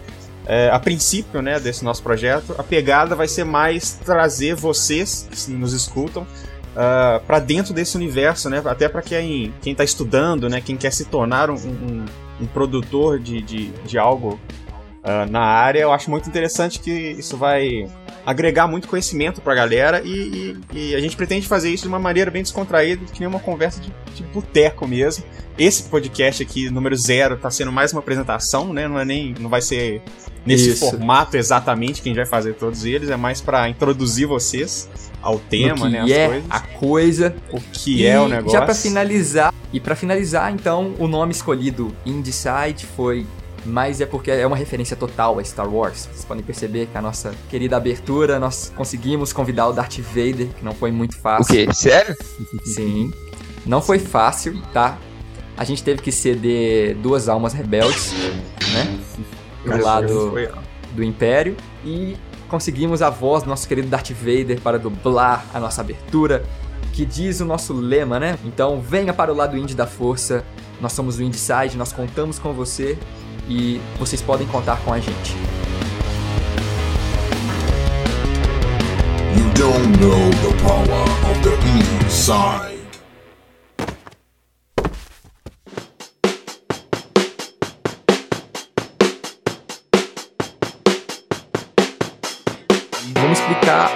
é, 0.45 0.69
a 0.71 0.79
princípio, 0.79 1.41
né, 1.41 1.59
desse 1.59 1.83
nosso 1.83 2.01
projeto, 2.03 2.55
a 2.57 2.63
pegada 2.63 3.15
vai 3.15 3.27
ser 3.27 3.43
mais 3.43 3.93
trazer 4.03 4.55
vocês 4.55 5.27
que 5.31 5.51
nos 5.51 5.73
escutam 5.73 6.25
para 7.27 7.39
dentro 7.39 7.73
desse 7.73 7.97
universo, 7.97 8.49
né? 8.49 8.61
Até 8.65 8.87
para 8.87 9.01
quem 9.01 9.53
quem 9.61 9.73
está 9.73 9.83
estudando, 9.83 10.47
né? 10.49 10.61
Quem 10.61 10.77
quer 10.77 10.91
se 10.93 11.03
tornar 11.05 11.49
um, 11.49 11.55
um- 11.55 12.05
um 12.39 12.45
produtor 12.47 13.19
de, 13.19 13.41
de, 13.41 13.67
de 13.85 13.97
algo 13.99 14.39
ah, 15.03 15.25
na 15.29 15.41
área, 15.41 15.79
eu 15.81 15.91
acho 15.91 16.09
muito 16.09 16.27
interessante 16.29 16.79
que 16.79 16.89
isso 16.91 17.35
vai 17.37 17.87
agregar 18.25 18.67
muito 18.67 18.87
conhecimento 18.87 19.41
pra 19.41 19.53
galera 19.53 20.01
e, 20.03 20.55
e- 20.73 20.77
e 20.91 20.95
a 20.95 20.99
gente 21.01 21.15
pretende 21.17 21.45
fazer 21.47 21.69
isso 21.71 21.83
de 21.83 21.89
uma 21.89 21.99
maneira 21.99 22.31
bem 22.31 22.41
descontraída, 22.41 23.03
que 23.11 23.19
nem 23.19 23.27
uma 23.27 23.39
conversa 23.39 23.81
de, 23.81 23.91
de 24.15 24.23
boteco 24.23 24.87
mesmo. 24.87 25.23
Esse 25.57 25.83
podcast 25.83 26.41
aqui, 26.41 26.69
número 26.69 26.95
zero, 26.95 27.37
tá 27.37 27.51
sendo 27.51 27.71
mais 27.71 27.91
uma 27.91 27.99
apresentação, 27.99 28.71
né? 28.73 28.87
Não 28.87 28.97
é 28.97 29.03
nem. 29.05 29.35
não 29.39 29.49
vai 29.49 29.61
ser 29.61 30.01
nesse 30.45 30.69
Isso. 30.71 30.89
formato 30.89 31.37
exatamente 31.37 32.01
que 32.01 32.09
a 32.09 32.11
gente 32.11 32.17
vai 32.17 32.25
fazer 32.25 32.53
todos 32.53 32.83
eles, 32.85 33.09
é 33.09 33.15
mais 33.15 33.41
pra 33.41 33.69
introduzir 33.69 34.27
vocês 34.27 34.89
ao 35.21 35.37
tema, 35.37 35.73
o 35.73 35.87
que 35.87 35.89
né? 35.89 35.99
As 36.01 36.11
é 36.11 36.27
coisas. 36.27 36.45
a 36.49 36.59
coisa, 36.59 37.35
O 37.51 37.59
que 37.73 37.97
e 38.01 38.05
é 38.05 38.19
o 38.19 38.27
negócio. 38.27 38.57
Já 38.57 38.65
pra 38.65 38.73
finalizar, 38.73 39.53
e 39.71 39.79
pra 39.79 39.95
finalizar, 39.95 40.51
então, 40.53 40.93
o 40.97 41.07
nome 41.07 41.31
escolhido 41.31 41.95
Indecide 42.05 42.85
foi 42.85 43.25
mas 43.63 44.01
é 44.01 44.07
porque 44.07 44.31
é 44.31 44.47
uma 44.47 44.55
referência 44.57 44.95
total 44.95 45.37
a 45.37 45.43
Star 45.43 45.71
Wars. 45.71 46.09
Vocês 46.11 46.25
podem 46.25 46.43
perceber 46.43 46.87
que 46.87 46.97
a 46.97 47.01
nossa 47.01 47.31
querida 47.47 47.77
abertura 47.77 48.39
nós 48.39 48.73
conseguimos 48.75 49.31
convidar 49.31 49.67
o 49.67 49.71
Darth 49.71 49.99
Vader, 49.99 50.47
que 50.57 50.65
não 50.65 50.73
foi 50.73 50.91
muito 50.91 51.13
O 51.13 51.19
fácil. 51.19 51.53
quê? 51.67 51.71
Sério? 51.71 52.15
Sim. 52.65 53.13
Não 53.63 53.79
foi 53.79 53.99
fácil, 53.99 54.59
tá? 54.73 54.97
A 55.55 55.63
gente 55.63 55.83
teve 55.83 56.01
que 56.01 56.11
ceder 56.11 56.95
duas 56.95 57.29
almas 57.29 57.53
rebeldes, 57.53 58.13
né? 58.73 58.99
Do 59.63 59.83
lado 59.83 60.33
do 60.93 61.03
Império 61.03 61.55
e 61.85 62.17
conseguimos 62.47 63.01
a 63.01 63.09
voz 63.09 63.43
do 63.43 63.49
nosso 63.49 63.67
querido 63.67 63.87
Darth 63.87 64.11
Vader 64.11 64.59
para 64.59 64.77
dublar 64.77 65.45
a 65.53 65.59
nossa 65.59 65.81
abertura, 65.81 66.43
que 66.91 67.05
diz 67.05 67.39
o 67.39 67.45
nosso 67.45 67.73
lema, 67.73 68.19
né? 68.19 68.37
Então 68.43 68.81
venha 68.81 69.13
para 69.13 69.31
o 69.31 69.35
lado 69.35 69.57
indie 69.57 69.75
da 69.75 69.87
força. 69.87 70.43
Nós 70.81 70.93
somos 70.93 71.19
o 71.19 71.23
Indieside, 71.23 71.77
nós 71.77 71.93
contamos 71.93 72.39
com 72.39 72.51
você 72.53 72.97
e 73.47 73.79
vocês 73.97 74.21
podem 74.21 74.47
contar 74.47 74.81
com 74.83 74.91
a 74.91 74.99
gente. 74.99 75.35
You 79.37 79.49
don't 79.53 79.97
know 79.99 80.29
the 80.41 80.63
power 80.63 81.03
of 81.29 81.39
the 81.41 81.55
indie 81.69 82.70
Vamos 93.31 93.47
explicar 93.47 93.89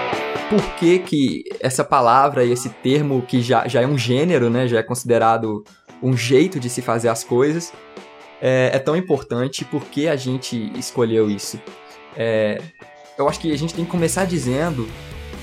por 0.49 0.61
que, 0.75 0.99
que 0.99 1.43
essa 1.59 1.83
palavra 1.83 2.45
e 2.45 2.53
esse 2.53 2.69
termo, 2.69 3.21
que 3.21 3.41
já, 3.41 3.67
já 3.67 3.81
é 3.81 3.85
um 3.85 3.97
gênero, 3.97 4.49
né? 4.49 4.65
Já 4.65 4.79
é 4.79 4.81
considerado 4.81 5.61
um 6.01 6.15
jeito 6.15 6.57
de 6.57 6.69
se 6.69 6.81
fazer 6.81 7.09
as 7.09 7.21
coisas, 7.21 7.73
é, 8.41 8.69
é 8.71 8.79
tão 8.79 8.95
importante 8.95 9.63
e 9.63 9.65
por 9.65 9.83
que 9.83 10.07
a 10.07 10.15
gente 10.15 10.71
escolheu 10.79 11.29
isso. 11.29 11.59
É, 12.15 12.61
eu 13.17 13.27
acho 13.27 13.41
que 13.41 13.51
a 13.51 13.57
gente 13.57 13.73
tem 13.73 13.83
que 13.83 13.91
começar 13.91 14.23
dizendo 14.23 14.87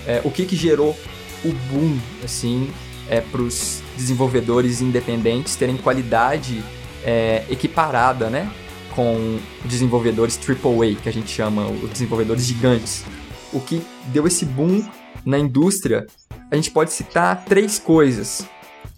é, 0.07 0.23
o 0.25 0.31
que, 0.31 0.47
que 0.47 0.57
gerou 0.57 0.97
o 1.45 1.53
boom, 1.71 1.99
assim, 2.25 2.73
é, 3.11 3.21
para 3.21 3.43
os 3.43 3.83
desenvolvedores 3.95 4.81
independentes 4.81 5.55
terem 5.55 5.77
qualidade 5.77 6.65
é, 7.05 7.45
equiparada, 7.51 8.31
né? 8.31 8.51
Com 8.97 9.39
desenvolvedores 9.67 10.41
AAA, 10.49 10.95
que 10.95 11.11
a 11.11 11.13
gente 11.13 11.31
chama, 11.31 11.67
os 11.67 11.91
desenvolvedores 11.91 12.47
gigantes. 12.47 13.05
O 13.53 13.61
que 13.61 13.83
deu 14.07 14.27
esse 14.27 14.45
boom 14.45 14.83
na 15.25 15.39
indústria, 15.39 16.07
a 16.51 16.57
gente 16.57 16.71
pode 16.71 16.93
citar 16.93 17.45
três 17.45 17.79
coisas, 17.79 18.47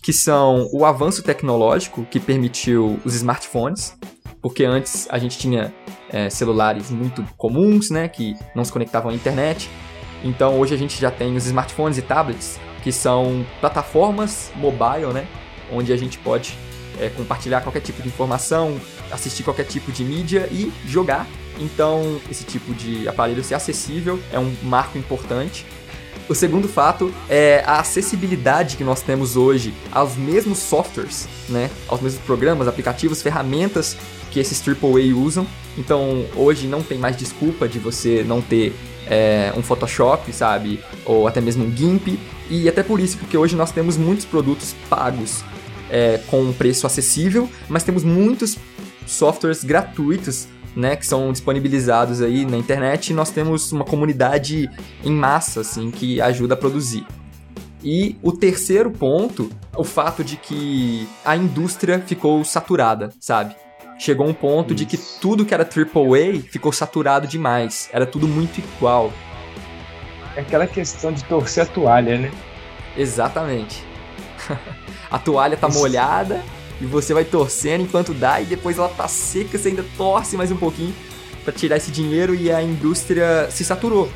que 0.02 0.12
são 0.12 0.68
o 0.72 0.84
avanço 0.84 1.22
tecnológico, 1.22 2.04
que 2.10 2.20
permitiu 2.20 3.00
os 3.04 3.14
smartphones, 3.14 3.96
porque 4.40 4.64
antes 4.64 5.06
a 5.10 5.18
gente 5.18 5.38
tinha 5.38 5.72
é, 6.10 6.28
celulares 6.28 6.90
muito 6.90 7.24
comuns, 7.36 7.90
né, 7.90 8.08
que 8.08 8.36
não 8.54 8.64
se 8.64 8.70
conectavam 8.70 9.10
à 9.10 9.14
internet. 9.14 9.70
Então 10.22 10.58
hoje 10.60 10.74
a 10.74 10.78
gente 10.78 11.00
já 11.00 11.10
tem 11.10 11.34
os 11.36 11.46
smartphones 11.46 11.98
e 11.98 12.02
tablets, 12.02 12.60
que 12.82 12.92
são 12.92 13.44
plataformas 13.60 14.52
mobile, 14.56 15.12
né, 15.12 15.26
onde 15.72 15.92
a 15.92 15.96
gente 15.96 16.18
pode 16.18 16.56
é, 17.00 17.08
compartilhar 17.08 17.62
qualquer 17.62 17.80
tipo 17.80 18.02
de 18.02 18.08
informação, 18.08 18.78
assistir 19.14 19.42
qualquer 19.42 19.64
tipo 19.64 19.92
de 19.92 20.04
mídia 20.04 20.48
e 20.50 20.72
jogar. 20.86 21.26
Então 21.58 22.20
esse 22.30 22.44
tipo 22.44 22.74
de 22.74 23.06
aparelho 23.08 23.42
ser 23.44 23.54
acessível 23.54 24.18
é 24.32 24.38
um 24.38 24.54
marco 24.62 24.98
importante. 24.98 25.64
O 26.26 26.34
segundo 26.34 26.66
fato 26.66 27.12
é 27.28 27.62
a 27.66 27.80
acessibilidade 27.80 28.76
que 28.76 28.84
nós 28.84 29.02
temos 29.02 29.36
hoje 29.36 29.74
aos 29.92 30.16
mesmos 30.16 30.58
softwares, 30.58 31.28
né? 31.50 31.70
Aos 31.86 32.00
mesmos 32.00 32.22
programas, 32.22 32.66
aplicativos, 32.66 33.20
ferramentas 33.20 33.96
que 34.30 34.40
esses 34.40 34.62
AAA 34.66 35.14
usam. 35.14 35.46
Então, 35.76 36.24
hoje 36.34 36.66
não 36.66 36.82
tem 36.82 36.98
mais 36.98 37.16
desculpa 37.16 37.68
de 37.68 37.78
você 37.78 38.24
não 38.26 38.40
ter 38.40 38.74
é, 39.06 39.52
um 39.54 39.62
Photoshop, 39.62 40.32
sabe? 40.32 40.80
Ou 41.04 41.28
até 41.28 41.42
mesmo 41.42 41.64
um 41.64 41.76
GIMP. 41.76 42.18
E 42.48 42.68
até 42.70 42.82
por 42.82 43.00
isso, 43.00 43.18
porque 43.18 43.36
hoje 43.36 43.54
nós 43.54 43.70
temos 43.70 43.98
muitos 43.98 44.24
produtos 44.24 44.74
pagos 44.88 45.44
é, 45.90 46.20
com 46.26 46.42
um 46.42 46.52
preço 46.52 46.86
acessível, 46.86 47.50
mas 47.68 47.82
temos 47.82 48.02
muitos 48.02 48.56
softwares 49.06 49.64
gratuitos 49.64 50.48
né, 50.76 50.96
que 50.96 51.06
são 51.06 51.30
disponibilizados 51.30 52.20
aí 52.20 52.44
na 52.44 52.56
internet, 52.56 53.10
e 53.10 53.14
nós 53.14 53.30
temos 53.30 53.70
uma 53.70 53.84
comunidade 53.84 54.68
em 55.04 55.12
massa, 55.12 55.60
assim, 55.60 55.90
que 55.90 56.20
ajuda 56.20 56.54
a 56.54 56.56
produzir. 56.56 57.06
E 57.82 58.16
o 58.22 58.32
terceiro 58.32 58.90
ponto, 58.90 59.50
o 59.76 59.84
fato 59.84 60.24
de 60.24 60.36
que 60.36 61.06
a 61.24 61.36
indústria 61.36 62.00
ficou 62.00 62.42
saturada, 62.44 63.10
sabe? 63.20 63.54
Chegou 63.98 64.26
um 64.26 64.32
ponto 64.34 64.74
Isso. 64.74 64.76
de 64.76 64.86
que 64.86 64.96
tudo 65.20 65.44
que 65.44 65.54
era 65.54 65.62
AAA 65.62 66.40
ficou 66.50 66.72
saturado 66.72 67.28
demais. 67.28 67.88
Era 67.92 68.06
tudo 68.06 68.26
muito 68.26 68.58
igual. 68.58 69.12
É 70.34 70.40
aquela 70.40 70.66
questão 70.66 71.12
de 71.12 71.22
torcer 71.24 71.62
a 71.62 71.66
toalha, 71.66 72.18
né? 72.18 72.32
Exatamente. 72.96 73.84
a 75.10 75.18
toalha 75.18 75.56
tá 75.56 75.68
Isso. 75.68 75.78
molhada, 75.78 76.42
e 76.84 76.86
você 76.86 77.14
vai 77.14 77.24
torcendo 77.24 77.82
enquanto 77.82 78.12
dá 78.12 78.40
e 78.40 78.44
depois 78.44 78.76
ela 78.76 78.88
tá 78.88 79.08
seca, 79.08 79.56
você 79.56 79.68
ainda 79.68 79.84
torce 79.96 80.36
mais 80.36 80.50
um 80.50 80.56
pouquinho 80.56 80.94
para 81.42 81.52
tirar 81.52 81.78
esse 81.78 81.90
dinheiro 81.90 82.34
e 82.34 82.52
a 82.52 82.62
indústria 82.62 83.48
se 83.50 83.64
saturou. 83.64 84.10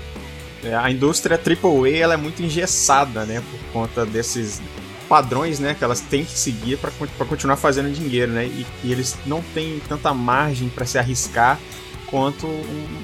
É, 0.63 0.75
a 0.75 0.91
indústria 0.91 1.39
AAA 1.39 1.97
ela 1.97 2.15
é 2.15 2.17
muito 2.17 2.43
engessada, 2.43 3.25
né, 3.25 3.43
por 3.51 3.73
conta 3.73 4.05
desses 4.05 4.61
padrões, 5.09 5.59
né, 5.59 5.75
que 5.75 5.83
elas 5.83 6.01
têm 6.01 6.25
que 6.25 6.39
seguir 6.39 6.79
para 6.79 6.91
continuar 7.27 7.57
fazendo 7.57 7.91
dinheiro, 7.93 8.33
né, 8.33 8.45
e, 8.45 8.67
e 8.85 8.93
eles 8.93 9.17
não 9.25 9.43
têm 9.55 9.81
tanta 9.89 10.13
margem 10.13 10.69
para 10.69 10.85
se 10.85 10.99
arriscar 10.99 11.59
quanto 12.07 12.47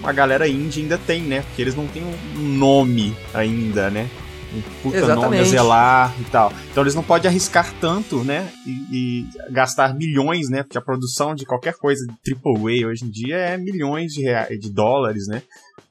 a 0.02 0.12
galera 0.12 0.48
indie 0.48 0.82
ainda 0.82 0.98
tem, 0.98 1.22
né, 1.22 1.42
porque 1.42 1.62
eles 1.62 1.74
não 1.74 1.86
têm 1.86 2.02
um 2.02 2.38
nome 2.38 3.16
ainda, 3.32 3.88
né 3.88 4.10
um 4.54 4.62
puta 4.82 4.96
Exatamente. 4.96 5.24
nome 5.24 5.38
a 5.38 5.44
zelar 5.44 6.14
e 6.20 6.24
tal. 6.24 6.52
Então 6.70 6.82
eles 6.82 6.94
não 6.94 7.02
podem 7.02 7.28
arriscar 7.28 7.72
tanto, 7.80 8.22
né? 8.24 8.48
E, 8.66 8.70
e, 8.92 9.52
gastar 9.52 9.94
milhões, 9.94 10.48
né? 10.48 10.62
Porque 10.62 10.78
a 10.78 10.82
produção 10.82 11.34
de 11.34 11.44
qualquer 11.44 11.74
coisa 11.74 12.06
de 12.06 12.34
AAA 12.34 12.88
hoje 12.88 13.04
em 13.04 13.10
dia 13.10 13.36
é 13.36 13.56
milhões 13.56 14.12
de, 14.12 14.22
reais, 14.22 14.58
de 14.58 14.72
dólares, 14.72 15.26
né? 15.26 15.42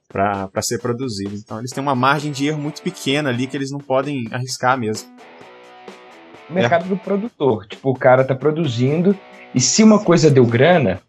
Para 0.08 0.62
ser 0.62 0.80
produzido. 0.80 1.36
Então 1.36 1.60
eles 1.60 1.72
têm 1.72 1.82
uma 1.82 1.96
margem 1.96 2.32
de 2.32 2.48
erro 2.48 2.62
muito 2.62 2.82
pequena 2.82 3.30
ali 3.30 3.48
que 3.48 3.58
eles 3.58 3.72
não 3.72 3.80
podem 3.80 4.28
arriscar 4.32 4.78
mesmo. 4.78 5.10
O 6.50 6.54
mercado 6.54 6.86
é. 6.86 6.88
do 6.88 6.98
produtor. 6.98 7.66
Tipo, 7.68 7.90
o 7.90 7.96
cara 7.96 8.24
tá 8.24 8.36
produzindo 8.36 9.18
e 9.56 9.62
se 9.62 9.84
uma 9.84 10.04
coisa 10.04 10.32
deu 10.32 10.46
grana, 10.46 11.02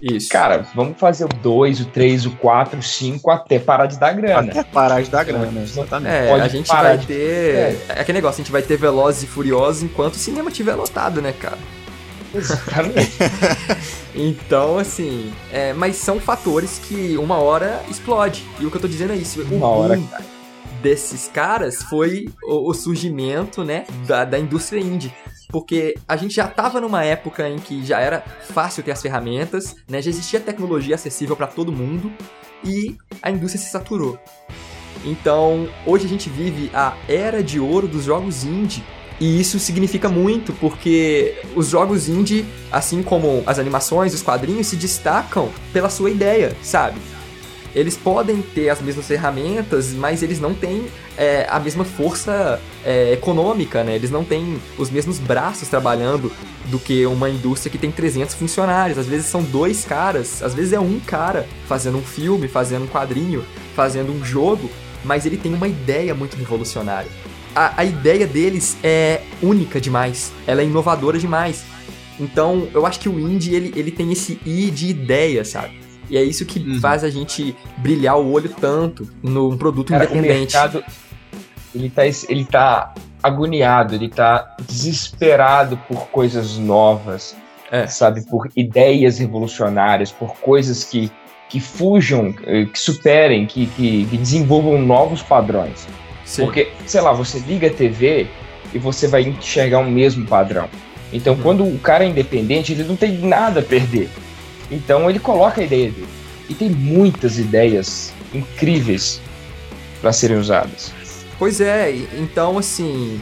isso. 0.00 0.28
Cara, 0.28 0.66
vamos 0.74 0.98
fazer 0.98 1.24
o 1.24 1.28
2, 1.28 1.80
o 1.80 1.84
3, 1.86 2.26
o 2.26 2.30
4, 2.32 2.78
o 2.78 2.82
5 2.82 3.30
até 3.30 3.58
parar 3.58 3.86
de 3.86 3.98
dar 3.98 4.12
grana. 4.12 4.50
Até 4.50 4.62
parar 4.62 5.02
de 5.02 5.10
dar 5.10 5.24
grana, 5.24 5.60
exatamente. 5.62 6.12
É, 6.12 6.28
Pode 6.28 6.42
a 6.42 6.48
gente 6.48 6.68
vai 6.68 6.98
de... 6.98 7.06
ter. 7.06 7.54
É. 7.54 7.78
é 7.88 8.00
aquele 8.00 8.18
negócio, 8.18 8.40
a 8.40 8.44
gente 8.44 8.52
vai 8.52 8.62
ter 8.62 8.76
Velozes 8.76 9.22
e 9.22 9.26
Furiosos 9.26 9.82
enquanto 9.82 10.14
o 10.14 10.18
cinema 10.18 10.50
estiver 10.50 10.74
lotado, 10.74 11.20
né, 11.20 11.32
cara? 11.32 11.58
Exatamente. 12.34 13.12
então, 14.14 14.78
assim, 14.78 15.32
é, 15.52 15.72
mas 15.72 15.96
são 15.96 16.20
fatores 16.20 16.80
que 16.88 17.16
uma 17.16 17.36
hora 17.38 17.82
explode. 17.88 18.44
E 18.58 18.66
o 18.66 18.70
que 18.70 18.76
eu 18.76 18.80
tô 18.80 18.88
dizendo 18.88 19.12
é 19.12 19.16
isso. 19.16 19.42
Uma 19.50 19.68
hora. 19.68 20.00
desses 20.80 21.28
caras 21.28 21.82
foi 21.82 22.28
o, 22.42 22.70
o 22.70 22.74
surgimento, 22.74 23.64
né, 23.64 23.84
da, 24.06 24.24
da 24.24 24.38
indústria 24.38 24.80
indie 24.80 25.12
porque 25.50 25.94
a 26.06 26.16
gente 26.16 26.34
já 26.34 26.46
estava 26.46 26.80
numa 26.80 27.04
época 27.04 27.48
em 27.48 27.58
que 27.58 27.84
já 27.84 28.00
era 28.00 28.20
fácil 28.20 28.82
ter 28.82 28.92
as 28.92 29.02
ferramentas, 29.02 29.76
né? 29.88 30.00
Já 30.00 30.10
existia 30.10 30.40
tecnologia 30.40 30.94
acessível 30.94 31.36
para 31.36 31.46
todo 31.46 31.72
mundo 31.72 32.12
e 32.64 32.96
a 33.22 33.30
indústria 33.30 33.62
se 33.62 33.70
saturou. 33.70 34.18
Então, 35.04 35.68
hoje 35.86 36.06
a 36.06 36.08
gente 36.08 36.28
vive 36.28 36.70
a 36.74 36.94
era 37.08 37.42
de 37.42 37.58
ouro 37.58 37.88
dos 37.88 38.04
jogos 38.04 38.44
indie. 38.44 38.84
E 39.18 39.38
isso 39.38 39.58
significa 39.58 40.08
muito, 40.08 40.52
porque 40.54 41.42
os 41.54 41.68
jogos 41.68 42.08
indie, 42.08 42.46
assim 42.72 43.02
como 43.02 43.42
as 43.46 43.58
animações, 43.58 44.14
os 44.14 44.22
quadrinhos, 44.22 44.68
se 44.68 44.76
destacam 44.76 45.50
pela 45.74 45.90
sua 45.90 46.10
ideia, 46.10 46.56
sabe? 46.62 46.98
Eles 47.74 47.96
podem 47.96 48.42
ter 48.42 48.68
as 48.68 48.80
mesmas 48.80 49.06
ferramentas, 49.06 49.92
mas 49.92 50.22
eles 50.22 50.40
não 50.40 50.54
têm 50.54 50.86
é, 51.16 51.46
a 51.48 51.60
mesma 51.60 51.84
força 51.84 52.60
é, 52.84 53.12
econômica, 53.12 53.84
né? 53.84 53.94
Eles 53.94 54.10
não 54.10 54.24
têm 54.24 54.60
os 54.78 54.90
mesmos 54.90 55.18
braços 55.18 55.68
trabalhando 55.68 56.32
do 56.66 56.78
que 56.78 57.06
uma 57.06 57.30
indústria 57.30 57.70
que 57.70 57.78
tem 57.78 57.90
300 57.90 58.34
funcionários. 58.34 58.98
Às 58.98 59.06
vezes 59.06 59.26
são 59.26 59.42
dois 59.42 59.84
caras, 59.84 60.42
às 60.42 60.54
vezes 60.54 60.72
é 60.72 60.80
um 60.80 60.98
cara 61.00 61.46
fazendo 61.66 61.98
um 61.98 62.02
filme, 62.02 62.48
fazendo 62.48 62.84
um 62.84 62.88
quadrinho, 62.88 63.44
fazendo 63.74 64.12
um 64.12 64.24
jogo, 64.24 64.70
mas 65.04 65.26
ele 65.26 65.36
tem 65.36 65.54
uma 65.54 65.68
ideia 65.68 66.14
muito 66.14 66.36
revolucionária. 66.36 67.10
A, 67.54 67.80
a 67.80 67.84
ideia 67.84 68.26
deles 68.26 68.76
é 68.82 69.22
única 69.42 69.80
demais, 69.80 70.32
ela 70.46 70.60
é 70.60 70.64
inovadora 70.64 71.18
demais. 71.18 71.64
Então, 72.18 72.68
eu 72.74 72.84
acho 72.84 73.00
que 73.00 73.08
o 73.08 73.18
indie, 73.18 73.54
ele, 73.54 73.72
ele 73.74 73.90
tem 73.90 74.12
esse 74.12 74.38
I 74.44 74.70
de 74.70 74.88
ideia, 74.88 75.44
sabe? 75.44 75.79
E 76.10 76.18
é 76.18 76.22
isso 76.22 76.44
que 76.44 76.58
uhum. 76.58 76.80
faz 76.80 77.04
a 77.04 77.08
gente 77.08 77.56
brilhar 77.78 78.18
o 78.18 78.32
olho 78.32 78.50
tanto 78.60 79.08
num 79.22 79.56
produto 79.56 79.88
Cara, 79.88 80.04
independente. 80.04 80.56
O 80.56 80.60
mercado, 80.60 80.84
ele 81.72 81.88
tá, 81.88 82.02
ele 82.28 82.44
tá 82.44 82.94
agoniado, 83.22 83.94
ele 83.94 84.08
tá 84.08 84.56
desesperado 84.66 85.76
por 85.88 86.08
coisas 86.08 86.58
novas, 86.58 87.36
é. 87.70 87.86
sabe? 87.86 88.22
Por 88.26 88.50
ideias 88.56 89.18
revolucionárias, 89.18 90.10
por 90.10 90.34
coisas 90.38 90.82
que, 90.82 91.12
que 91.48 91.60
fujam, 91.60 92.34
eh, 92.44 92.64
que 92.64 92.78
superem, 92.78 93.46
que, 93.46 93.66
que, 93.66 94.04
que 94.06 94.16
desenvolvam 94.16 94.82
novos 94.82 95.22
padrões. 95.22 95.86
Sim. 96.24 96.44
Porque, 96.44 96.72
sei 96.86 97.00
lá, 97.00 97.12
você 97.12 97.38
liga 97.38 97.68
a 97.68 97.70
TV 97.70 98.26
e 98.74 98.78
você 98.78 99.06
vai 99.06 99.22
enxergar 99.22 99.78
o 99.78 99.88
mesmo 99.88 100.26
padrão. 100.26 100.68
Então, 101.12 101.34
hum. 101.34 101.40
quando 101.40 101.64
o 101.64 101.78
cara 101.78 102.04
é 102.04 102.08
independente, 102.08 102.72
ele 102.72 102.82
não 102.82 102.96
tem 102.96 103.18
nada 103.18 103.60
a 103.60 103.62
perder. 103.62 104.08
Então 104.70 105.08
ele 105.08 105.18
coloca 105.18 105.60
a 105.60 105.64
ideia 105.64 105.90
dele. 105.90 106.08
E 106.48 106.54
tem 106.54 106.70
muitas 106.70 107.38
ideias 107.38 108.12
incríveis 108.32 109.20
para 110.00 110.12
serem 110.12 110.36
usadas. 110.36 110.92
Pois 111.38 111.60
é, 111.60 111.90
então 112.18 112.58
assim, 112.58 113.20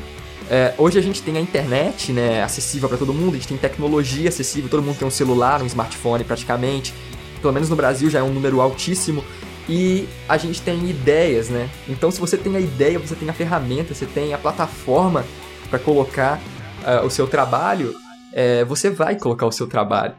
é, 0.50 0.74
hoje 0.78 0.98
a 0.98 1.02
gente 1.02 1.22
tem 1.22 1.36
a 1.36 1.40
internet, 1.40 2.12
né, 2.12 2.42
acessível 2.42 2.88
para 2.88 2.96
todo 2.96 3.12
mundo, 3.12 3.34
a 3.34 3.36
gente 3.36 3.48
tem 3.48 3.56
tecnologia 3.56 4.28
acessível, 4.28 4.70
todo 4.70 4.82
mundo 4.82 4.98
tem 4.98 5.06
um 5.06 5.10
celular, 5.10 5.62
um 5.62 5.66
smartphone 5.66 6.24
praticamente. 6.24 6.94
Pelo 7.40 7.52
menos 7.52 7.68
no 7.68 7.76
Brasil 7.76 8.10
já 8.10 8.20
é 8.20 8.22
um 8.22 8.32
número 8.32 8.60
altíssimo. 8.60 9.22
e 9.68 10.08
a 10.26 10.38
gente 10.38 10.62
tem 10.62 10.88
ideias, 10.88 11.50
né? 11.50 11.68
Então, 11.86 12.10
se 12.10 12.18
você 12.18 12.38
tem 12.38 12.56
a 12.56 12.60
ideia, 12.60 12.98
você 12.98 13.14
tem 13.14 13.28
a 13.28 13.34
ferramenta, 13.34 13.94
você 13.94 14.06
tem 14.06 14.32
a 14.32 14.38
plataforma 14.38 15.26
para 15.68 15.78
colocar 15.78 16.40
uh, 16.82 17.04
o 17.04 17.10
seu 17.10 17.26
trabalho, 17.26 17.94
é, 18.32 18.64
você 18.64 18.88
vai 18.88 19.16
colocar 19.16 19.44
o 19.44 19.52
seu 19.52 19.66
trabalho. 19.66 20.14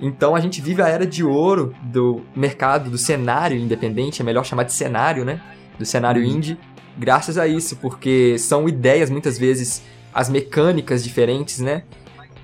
Então, 0.00 0.34
a 0.34 0.40
gente 0.40 0.60
vive 0.60 0.80
a 0.80 0.88
era 0.88 1.06
de 1.06 1.22
ouro 1.22 1.74
do 1.82 2.22
mercado, 2.34 2.90
do 2.90 2.96
cenário 2.96 3.58
independente, 3.58 4.22
é 4.22 4.24
melhor 4.24 4.44
chamar 4.44 4.64
de 4.64 4.72
cenário, 4.72 5.24
né? 5.24 5.40
Do 5.78 5.84
cenário 5.84 6.22
uhum. 6.22 6.28
indie, 6.28 6.58
graças 6.96 7.36
a 7.36 7.46
isso, 7.46 7.76
porque 7.76 8.38
são 8.38 8.68
ideias 8.68 9.10
muitas 9.10 9.38
vezes 9.38 9.82
as 10.12 10.28
mecânicas 10.28 11.04
diferentes, 11.04 11.58
né? 11.58 11.84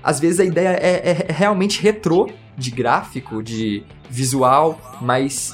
Às 0.03 0.19
vezes 0.19 0.39
a 0.39 0.45
ideia 0.45 0.69
é, 0.69 1.09
é, 1.09 1.25
é 1.29 1.31
realmente 1.31 1.81
retrô, 1.81 2.29
de 2.57 2.71
gráfico, 2.71 3.43
de 3.43 3.83
visual, 4.09 4.97
mas 4.99 5.53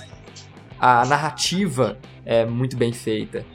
a 0.80 1.06
narrativa 1.06 1.98
é 2.26 2.46
muito 2.46 2.78
bem 2.78 2.94
feita. 2.94 3.46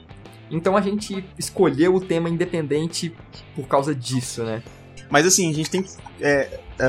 Então 0.51 0.77
a 0.77 0.81
gente 0.81 1.25
escolheu 1.39 1.95
o 1.95 2.01
tema 2.01 2.29
independente 2.29 3.15
por 3.55 3.67
causa 3.67 3.95
disso, 3.95 4.43
né? 4.45 4.63
Mas 5.11 5.27
assim, 5.27 5.51
a 5.51 5.55
gente 5.55 5.71
tem 5.71 5.83
que 5.83 5.91
é, 6.21 6.61
é, 6.79 6.89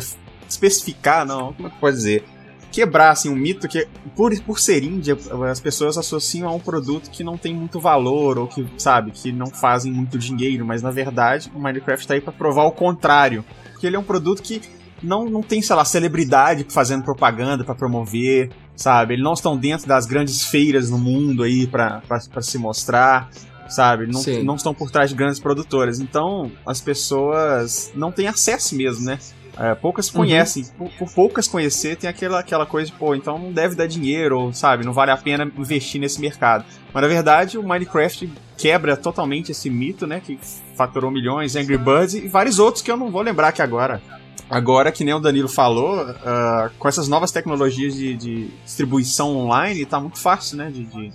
especificar, 0.49 1.25
não, 1.25 1.53
como 1.53 1.67
é 1.67 1.71
que 1.71 1.79
pode 1.79 1.95
dizer? 1.95 2.25
Quebrar 2.71 3.11
assim, 3.11 3.29
um 3.29 3.35
mito 3.35 3.67
que, 3.67 3.87
por, 4.15 4.37
por 4.41 4.59
ser 4.59 4.83
índia, 4.83 5.17
as 5.49 5.59
pessoas 5.59 5.97
associam 5.97 6.47
a 6.47 6.53
um 6.53 6.59
produto 6.59 7.09
que 7.09 7.23
não 7.23 7.37
tem 7.37 7.53
muito 7.53 7.79
valor, 7.79 8.37
ou 8.37 8.47
que, 8.47 8.65
sabe, 8.77 9.11
que 9.11 9.31
não 9.31 9.47
fazem 9.47 9.91
muito 9.91 10.19
dinheiro, 10.19 10.65
mas 10.65 10.81
na 10.81 10.91
verdade 10.91 11.51
o 11.55 11.59
Minecraft 11.59 12.07
tá 12.07 12.13
aí 12.13 12.21
para 12.21 12.33
provar 12.33 12.63
o 12.65 12.71
contrário. 12.71 13.43
Porque 13.71 13.87
ele 13.87 13.95
é 13.95 13.99
um 13.99 14.03
produto 14.03 14.43
que 14.43 14.61
não, 15.01 15.25
não 15.25 15.41
tem, 15.41 15.61
sei 15.61 15.75
lá, 15.75 15.85
celebridade 15.85 16.65
fazendo 16.69 17.03
propaganda 17.03 17.63
para 17.63 17.73
promover, 17.73 18.51
sabe? 18.75 19.15
Eles 19.15 19.23
não 19.23 19.33
estão 19.33 19.57
dentro 19.57 19.87
das 19.87 20.05
grandes 20.05 20.43
feiras 20.43 20.89
no 20.89 20.97
mundo 20.97 21.43
aí 21.43 21.65
para 21.67 22.01
se 22.41 22.57
mostrar, 22.57 23.29
sabe? 23.67 24.07
Não, 24.07 24.21
não 24.43 24.55
estão 24.55 24.73
por 24.73 24.91
trás 24.91 25.09
de 25.09 25.15
grandes 25.15 25.39
produtoras. 25.39 25.99
Então, 25.99 26.51
as 26.65 26.81
pessoas 26.81 27.91
não 27.95 28.11
têm 28.11 28.27
acesso 28.27 28.75
mesmo, 28.75 29.05
né? 29.05 29.19
É, 29.59 29.75
poucas 29.75 30.07
uhum. 30.07 30.21
conhecem, 30.21 30.63
uhum. 30.63 30.87
por, 30.87 30.91
por, 30.97 31.13
poucas 31.13 31.45
conhecer, 31.45 31.97
tem 31.97 32.09
aquela, 32.09 32.39
aquela 32.39 32.65
coisa 32.65 32.89
de, 32.89 32.97
pô, 32.97 33.13
então 33.13 33.37
não 33.37 33.51
deve 33.51 33.75
dar 33.75 33.87
dinheiro, 33.87 34.39
ou, 34.39 34.53
sabe, 34.53 34.85
não 34.85 34.93
vale 34.93 35.11
a 35.11 35.17
pena 35.17 35.51
investir 35.57 35.99
nesse 35.99 36.21
mercado. 36.21 36.63
Mas 36.93 37.01
na 37.01 37.09
verdade, 37.09 37.57
o 37.57 37.63
Minecraft 37.63 38.31
quebra 38.57 38.95
totalmente 38.95 39.51
esse 39.51 39.69
mito, 39.69 40.07
né, 40.07 40.21
que 40.25 40.39
faturou 40.77 41.11
milhões, 41.11 41.57
Angry 41.57 41.77
Birds 41.77 42.13
e 42.13 42.29
vários 42.29 42.57
outros 42.57 42.81
que 42.81 42.89
eu 42.89 42.95
não 42.95 43.11
vou 43.11 43.21
lembrar 43.21 43.49
aqui 43.49 43.61
agora. 43.61 44.01
Agora, 44.49 44.93
que 44.93 45.03
nem 45.03 45.13
o 45.13 45.19
Danilo 45.19 45.49
falou, 45.49 46.03
uh, 46.09 46.71
com 46.79 46.87
essas 46.87 47.09
novas 47.09 47.29
tecnologias 47.29 47.93
de, 47.93 48.15
de, 48.15 48.47
distribuição 48.63 49.35
online, 49.35 49.85
tá 49.85 49.99
muito 49.99 50.19
fácil, 50.19 50.57
né, 50.57 50.71
de, 50.71 50.85
de, 50.85 51.11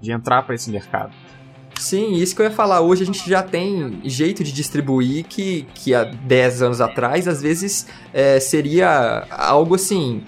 de 0.00 0.12
entrar 0.12 0.42
para 0.42 0.56
esse 0.56 0.68
mercado. 0.68 1.12
Sim, 1.78 2.14
isso 2.14 2.34
que 2.34 2.42
eu 2.42 2.46
ia 2.46 2.50
falar. 2.50 2.80
Hoje 2.80 3.02
a 3.02 3.06
gente 3.06 3.28
já 3.28 3.42
tem 3.42 4.00
jeito 4.04 4.42
de 4.42 4.52
distribuir 4.52 5.24
que, 5.24 5.66
que 5.74 5.94
há 5.94 6.04
10 6.04 6.62
anos 6.62 6.80
atrás, 6.80 7.28
às 7.28 7.42
vezes, 7.42 7.86
é, 8.12 8.40
seria 8.40 9.26
algo 9.30 9.74
assim. 9.74 10.22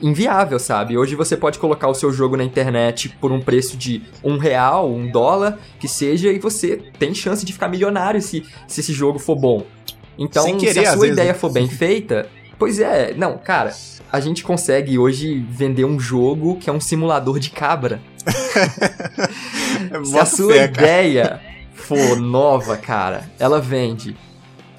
Inviável, 0.00 0.60
sabe? 0.60 0.96
Hoje 0.96 1.16
você 1.16 1.36
pode 1.36 1.58
colocar 1.58 1.88
o 1.88 1.94
seu 1.94 2.12
jogo 2.12 2.36
na 2.36 2.44
internet 2.44 3.08
por 3.20 3.32
um 3.32 3.40
preço 3.40 3.76
de 3.76 4.02
um 4.22 4.36
real, 4.36 4.88
um 4.88 5.10
dólar, 5.10 5.58
que 5.80 5.88
seja, 5.88 6.30
e 6.32 6.38
você 6.38 6.76
tem 6.98 7.12
chance 7.12 7.44
de 7.44 7.52
ficar 7.52 7.68
milionário 7.68 8.22
se, 8.22 8.44
se 8.68 8.80
esse 8.80 8.92
jogo 8.92 9.18
for 9.18 9.34
bom. 9.34 9.66
Então, 10.16 10.56
querer, 10.56 10.72
se 10.72 10.86
a 10.86 10.92
sua 10.92 11.08
ideia 11.08 11.28
vezes. 11.28 11.40
for 11.40 11.50
bem 11.50 11.68
feita, 11.68 12.28
pois 12.58 12.78
é, 12.78 13.12
não, 13.14 13.38
cara, 13.38 13.72
a 14.12 14.20
gente 14.20 14.44
consegue 14.44 14.98
hoje 14.98 15.44
vender 15.48 15.84
um 15.84 15.98
jogo 15.98 16.56
que 16.56 16.70
é 16.70 16.72
um 16.72 16.80
simulador 16.80 17.38
de 17.38 17.50
cabra. 17.50 18.00
se 20.04 20.18
a 20.18 20.24
sua 20.24 20.52
fé, 20.52 20.64
ideia 20.64 21.40
for 21.74 22.18
nova, 22.18 22.76
cara, 22.76 23.30
ela 23.38 23.60
vende. 23.60 24.16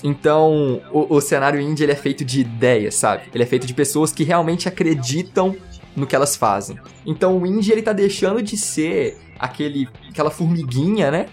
Então, 0.04 0.82
o, 0.92 1.16
o, 1.16 1.22
cenário 1.22 1.62
indie 1.62 1.84
ele 1.84 1.94
é 1.94 1.96
feito 1.96 2.26
de 2.26 2.42
ideias, 2.42 2.96
sabe? 2.96 3.24
Ele 3.34 3.44
é 3.44 3.48
feito 3.48 3.66
de 3.66 3.74
pessoas 3.74 4.12
que 4.12 4.24
realmente 4.24 4.68
acreditam 4.68 5.56
no 5.96 6.06
que 6.06 6.16
elas 6.16 6.36
fazem. 6.36 6.78
Então, 7.06 7.38
o 7.38 7.48
indie 7.48 7.72
ele 7.72 7.82
tá 7.82 7.94
deixando 7.94 8.42
de 8.42 8.58
ser 8.58 9.18
aquele 9.40 9.88
aquela 10.10 10.30
formiguinha, 10.30 11.10
né? 11.10 11.28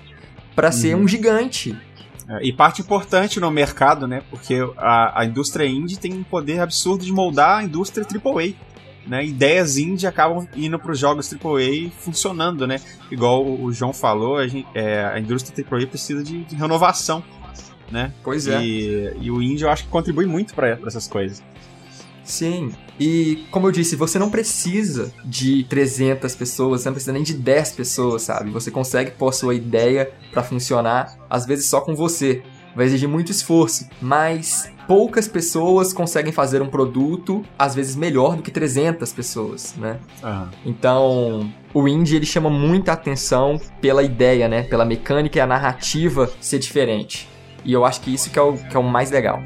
Para 0.55 0.69
uhum. 0.69 0.73
ser 0.73 0.97
um 0.97 1.09
gigante. 1.09 1.77
É, 2.29 2.47
e 2.47 2.53
parte 2.53 2.81
importante 2.81 3.41
no 3.41 3.51
mercado, 3.51 4.07
né? 4.07 4.23
Porque 4.31 4.57
a, 4.77 5.21
a 5.21 5.25
indústria 5.25 5.67
indie 5.67 5.99
tem 5.99 6.13
um 6.13 6.23
poder 6.23 6.61
absurdo 6.61 7.05
de 7.05 7.13
moldar 7.13 7.59
a 7.59 7.65
indústria 7.65 8.07
AAA. 8.07 8.55
Né, 9.07 9.25
ideias 9.25 9.79
indie 9.79 10.07
acabam 10.07 10.47
indo 10.55 10.79
para 10.79 10.93
os 10.93 10.99
jogos 10.99 11.33
AAA 11.33 11.91
funcionando, 11.99 12.67
né? 12.67 12.79
Igual 13.11 13.45
o 13.45 13.73
João 13.73 13.93
falou, 13.93 14.37
a, 14.37 14.47
gente, 14.47 14.69
é, 14.75 15.03
a 15.05 15.19
indústria 15.19 15.65
AAA 15.69 15.87
precisa 15.87 16.23
de, 16.23 16.45
de, 16.45 16.55
renovação, 16.55 17.25
né? 17.91 18.13
Pois 18.23 18.47
é. 18.47 18.63
E, 18.63 19.17
e 19.23 19.31
o 19.31 19.43
indie 19.43 19.65
eu 19.65 19.71
acho 19.71 19.85
que 19.85 19.89
contribui 19.89 20.27
muito 20.27 20.55
para 20.55 20.79
essas 20.87 21.09
coisas. 21.09 21.43
Sim, 22.23 22.73
e 23.01 23.47
como 23.51 23.67
eu 23.67 23.73
disse, 23.73 23.97
você 23.97 24.19
não 24.19 24.31
precisa 24.31 25.13
de 25.25 25.65
300 25.65 26.35
pessoas, 26.35 26.83
você 26.83 26.89
não 26.89 26.95
precisa 26.95 27.13
nem 27.13 27.23
de 27.23 27.35
10 27.35 27.73
pessoas, 27.73 28.23
sabe? 28.23 28.51
Você 28.51 28.71
consegue 28.71 29.11
pôr 29.13 29.31
a 29.31 29.33
sua 29.33 29.55
ideia 29.55 30.13
para 30.31 30.43
funcionar, 30.43 31.19
às 31.29 31.47
vezes 31.47 31.65
só 31.67 31.81
com 31.81 31.95
você. 31.95 32.43
Vai 32.77 32.87
exigir 32.87 33.09
muito 33.09 33.33
esforço, 33.33 33.89
mas 34.01 34.71
poucas 34.91 35.29
pessoas 35.29 35.93
conseguem 35.93 36.33
fazer 36.33 36.61
um 36.61 36.67
produto, 36.67 37.45
às 37.57 37.77
vezes 37.77 37.95
melhor 37.95 38.35
do 38.35 38.43
que 38.43 38.51
300 38.51 39.13
pessoas, 39.13 39.77
né? 39.77 40.01
Uhum. 40.21 40.49
Então, 40.67 41.53
o 41.73 41.87
indie 41.87 42.17
ele 42.17 42.27
chama 42.27 42.51
muita 42.51 42.91
atenção 42.91 43.61
pela 43.81 44.03
ideia, 44.03 44.49
né? 44.49 44.65
Pela 44.65 44.85
mecânica 44.85 45.39
e 45.39 45.41
a 45.41 45.47
narrativa 45.47 46.29
ser 46.41 46.59
diferente. 46.59 47.29
E 47.65 47.73
eu 47.73 47.85
acho 47.85 48.01
que 48.01 48.13
isso 48.13 48.33
que 48.33 48.39
é 48.41 48.43
o, 48.43 48.55
que 48.55 48.77
é 48.77 48.81
o 48.81 48.83
mais 48.83 49.13
legal. 49.13 49.41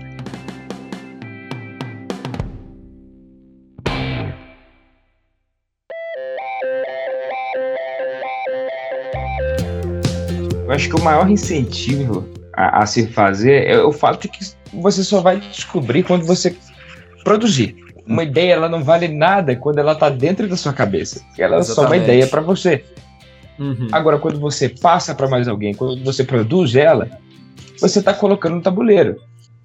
acho 10.70 10.88
que 10.88 10.96
o 10.96 11.04
maior 11.04 11.30
incentivo 11.30 12.26
a, 12.54 12.82
a, 12.82 12.86
se 12.86 13.06
fazer 13.06 13.68
é 13.68 13.80
o 13.80 13.92
fato 13.92 14.22
de 14.22 14.28
que 14.28 14.63
você 14.80 15.04
só 15.04 15.20
vai 15.20 15.40
descobrir 15.40 16.02
quando 16.02 16.24
você 16.24 16.56
produzir. 17.22 17.76
Uma 18.06 18.22
ideia 18.22 18.52
ela 18.52 18.68
não 18.68 18.84
vale 18.84 19.08
nada 19.08 19.56
quando 19.56 19.78
ela 19.78 19.92
está 19.92 20.10
dentro 20.10 20.48
da 20.48 20.56
sua 20.56 20.72
cabeça. 20.72 21.24
Ela 21.38 21.58
Exatamente. 21.58 21.70
é 21.70 21.74
só 21.74 21.86
uma 21.86 21.96
ideia 21.96 22.26
para 22.26 22.40
você. 22.40 22.84
Uhum. 23.58 23.88
Agora, 23.92 24.18
quando 24.18 24.38
você 24.38 24.68
passa 24.68 25.14
para 25.14 25.28
mais 25.28 25.48
alguém, 25.48 25.74
quando 25.74 26.04
você 26.04 26.24
produz 26.24 26.74
ela, 26.74 27.08
você 27.80 28.00
está 28.00 28.12
colocando 28.12 28.56
no 28.56 28.62
tabuleiro. 28.62 29.16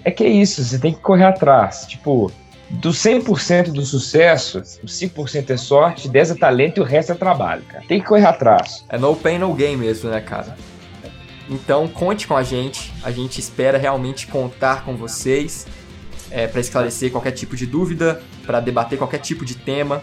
é 0.04 0.10
que 0.10 0.24
é 0.24 0.28
isso, 0.28 0.64
você 0.64 0.78
tem 0.78 0.94
que 0.94 1.00
correr 1.00 1.24
atrás. 1.24 1.84
Tipo, 1.86 2.32
do 2.70 2.90
100% 2.90 3.72
do 3.72 3.84
sucesso, 3.84 4.60
5% 4.60 5.50
é 5.50 5.56
sorte, 5.56 6.08
10% 6.08 6.30
é 6.30 6.38
talento 6.38 6.78
e 6.78 6.80
o 6.80 6.84
resto 6.84 7.12
é 7.12 7.14
trabalho, 7.14 7.62
cara. 7.62 7.84
Tem 7.86 8.00
que 8.00 8.06
correr 8.06 8.24
atrás. 8.24 8.84
É 8.88 8.96
no 8.96 9.14
pain, 9.14 9.38
no 9.38 9.52
game 9.52 9.76
mesmo, 9.76 10.08
né, 10.08 10.20
cara? 10.20 10.56
Então, 11.50 11.88
conte 11.88 12.28
com 12.28 12.36
a 12.36 12.42
gente. 12.44 12.92
A 13.02 13.10
gente 13.10 13.40
espera 13.40 13.76
realmente 13.76 14.28
contar 14.28 14.84
com 14.84 14.96
vocês 14.96 15.66
é, 16.30 16.46
para 16.46 16.60
esclarecer 16.60 17.10
qualquer 17.10 17.32
tipo 17.32 17.56
de 17.56 17.66
dúvida, 17.66 18.22
para 18.46 18.60
debater 18.60 18.96
qualquer 18.96 19.18
tipo 19.18 19.44
de 19.44 19.56
tema. 19.56 20.02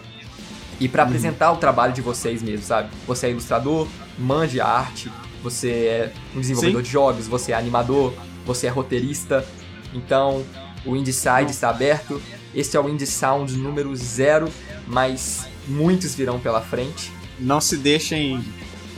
E 0.78 0.88
para 0.88 1.02
apresentar 1.02 1.50
o 1.50 1.56
trabalho 1.56 1.92
de 1.92 2.00
vocês 2.00 2.40
mesmo, 2.40 2.64
sabe? 2.64 2.90
Você 3.04 3.26
é 3.26 3.30
ilustrador, 3.30 3.88
mande 4.16 4.60
a 4.60 4.66
arte, 4.66 5.10
você 5.42 5.70
é 5.70 6.12
um 6.36 6.40
desenvolvedor 6.40 6.82
Sim. 6.82 6.84
de 6.84 6.90
jogos, 6.92 7.26
você 7.26 7.50
é 7.50 7.56
animador, 7.56 8.14
você 8.46 8.68
é 8.68 8.70
roteirista. 8.70 9.44
Então, 9.92 10.44
o 10.86 10.94
Indie 10.94 11.12
Side 11.12 11.50
está 11.50 11.70
aberto. 11.70 12.22
Este 12.54 12.76
é 12.76 12.80
o 12.80 12.88
Indie 12.88 13.06
Sound 13.06 13.56
número 13.56 13.94
zero, 13.96 14.48
mas 14.86 15.48
muitos 15.66 16.14
virão 16.14 16.38
pela 16.38 16.60
frente. 16.60 17.12
Não 17.40 17.60
se 17.60 17.76
deixem. 17.76 18.44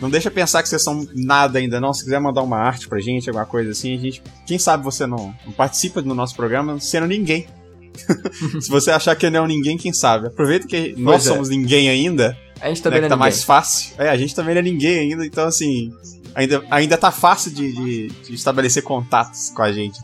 Não 0.00 0.08
deixa 0.10 0.30
pensar 0.30 0.62
que 0.62 0.68
vocês 0.68 0.82
são 0.82 1.06
nada 1.14 1.58
ainda, 1.58 1.80
não. 1.80 1.92
Se 1.92 2.02
quiser 2.04 2.18
mandar 2.20 2.42
uma 2.42 2.56
arte 2.58 2.88
pra 2.88 3.00
gente, 3.00 3.28
alguma 3.28 3.44
coisa 3.46 3.70
assim, 3.72 3.94
a 3.94 3.98
gente. 3.98 4.22
Quem 4.46 4.58
sabe 4.58 4.82
você 4.82 5.06
não, 5.06 5.34
não 5.44 5.52
participa 5.52 6.00
do 6.00 6.14
nosso 6.14 6.34
programa 6.34 6.80
sendo 6.80 7.06
ninguém. 7.06 7.46
Se 8.60 8.70
você 8.70 8.90
achar 8.90 9.14
que 9.16 9.28
não 9.28 9.40
é 9.40 9.42
um 9.42 9.46
ninguém, 9.46 9.76
quem 9.76 9.92
sabe? 9.92 10.28
Aproveita 10.28 10.66
que 10.66 10.94
nós 10.96 11.22
Pois 11.22 11.26
é. 11.26 11.28
somos 11.30 11.48
ninguém 11.48 11.88
ainda, 11.90 12.36
A 12.60 12.68
gente 12.68 12.78
né, 12.78 12.82
também 12.84 13.00
que 13.00 13.06
é 13.06 13.08
tá 13.08 13.14
ninguém. 13.16 13.18
mais 13.18 13.44
fácil. 13.44 13.94
É, 13.98 14.08
a 14.08 14.16
gente 14.16 14.34
também 14.34 14.54
não 14.54 14.60
é 14.60 14.62
ninguém 14.64 14.98
ainda, 15.00 15.26
então 15.26 15.44
assim. 15.46 15.92
Ainda, 16.34 16.62
ainda 16.70 16.96
tá 16.96 17.10
fácil 17.10 17.50
de, 17.50 17.72
de- 17.72 18.06
de 18.08 18.34
estabelecer 18.34 18.84
contatos 18.84 19.50
com 19.50 19.62
a 19.62 19.72
gente. 19.72 19.98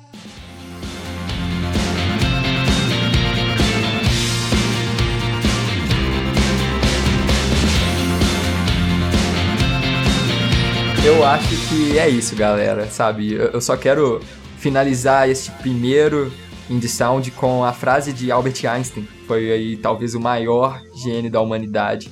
Eu 11.06 11.24
acho 11.24 11.68
que 11.68 11.96
é 12.00 12.08
isso, 12.08 12.34
galera, 12.34 12.90
sabe? 12.90 13.32
Eu 13.32 13.60
só 13.60 13.76
quero 13.76 14.20
finalizar 14.58 15.30
este 15.30 15.52
primeiro 15.52 16.32
Indie 16.68 16.88
Sound 16.88 17.30
com 17.30 17.62
a 17.62 17.72
frase 17.72 18.12
de 18.12 18.32
Albert 18.32 18.66
Einstein, 18.68 19.04
que 19.04 19.24
foi 19.24 19.52
aí 19.52 19.76
talvez 19.76 20.16
o 20.16 20.20
maior 20.20 20.82
gênio 20.96 21.30
da 21.30 21.40
humanidade, 21.40 22.10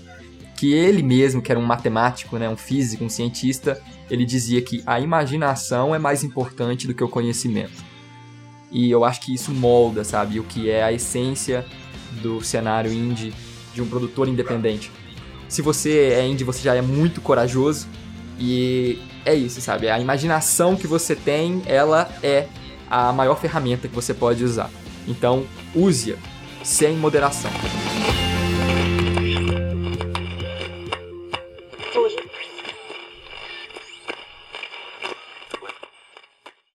que 0.57 0.73
ele 0.73 1.03
mesmo, 1.03 1.43
que 1.43 1.51
era 1.51 1.59
um 1.59 1.65
matemático, 1.65 2.39
né, 2.39 2.49
um 2.49 2.57
físico, 2.57 3.03
um 3.03 3.09
cientista, 3.09 3.83
ele 4.09 4.25
dizia 4.25 4.63
que 4.63 4.81
a 4.87 5.01
imaginação 5.01 5.93
é 5.93 5.99
mais 5.99 6.23
importante 6.23 6.87
do 6.87 6.95
que 6.95 7.03
o 7.03 7.09
conhecimento. 7.09 7.83
E 8.71 8.93
eu 8.93 9.05
acho 9.05 9.23
que 9.23 9.35
isso 9.35 9.51
molda, 9.51 10.05
sabe, 10.05 10.39
o 10.39 10.45
que 10.45 10.71
é 10.71 10.85
a 10.85 10.93
essência 10.93 11.67
do 12.23 12.41
cenário 12.41 12.93
indie 12.93 13.35
de 13.75 13.83
um 13.83 13.89
produtor 13.89 14.29
independente. 14.29 14.89
Se 15.49 15.63
você 15.63 16.13
é 16.13 16.25
indie, 16.25 16.45
você 16.45 16.63
já 16.63 16.77
é 16.77 16.81
muito 16.81 17.21
corajoso, 17.21 17.89
e 18.39 18.99
é 19.25 19.35
isso, 19.35 19.61
sabe? 19.61 19.89
A 19.89 19.99
imaginação 19.99 20.77
que 20.77 20.87
você 20.87 21.15
tem, 21.15 21.63
ela 21.67 22.09
é 22.23 22.47
a 22.91 23.13
maior 23.13 23.39
ferramenta 23.41 23.89
que 23.89 23.95
você 23.95 24.13
pode 24.13 24.45
usar. 24.45 24.71
Então, 25.07 25.45
use-a 25.75 26.17
sem 26.63 26.97
moderação. 26.97 27.51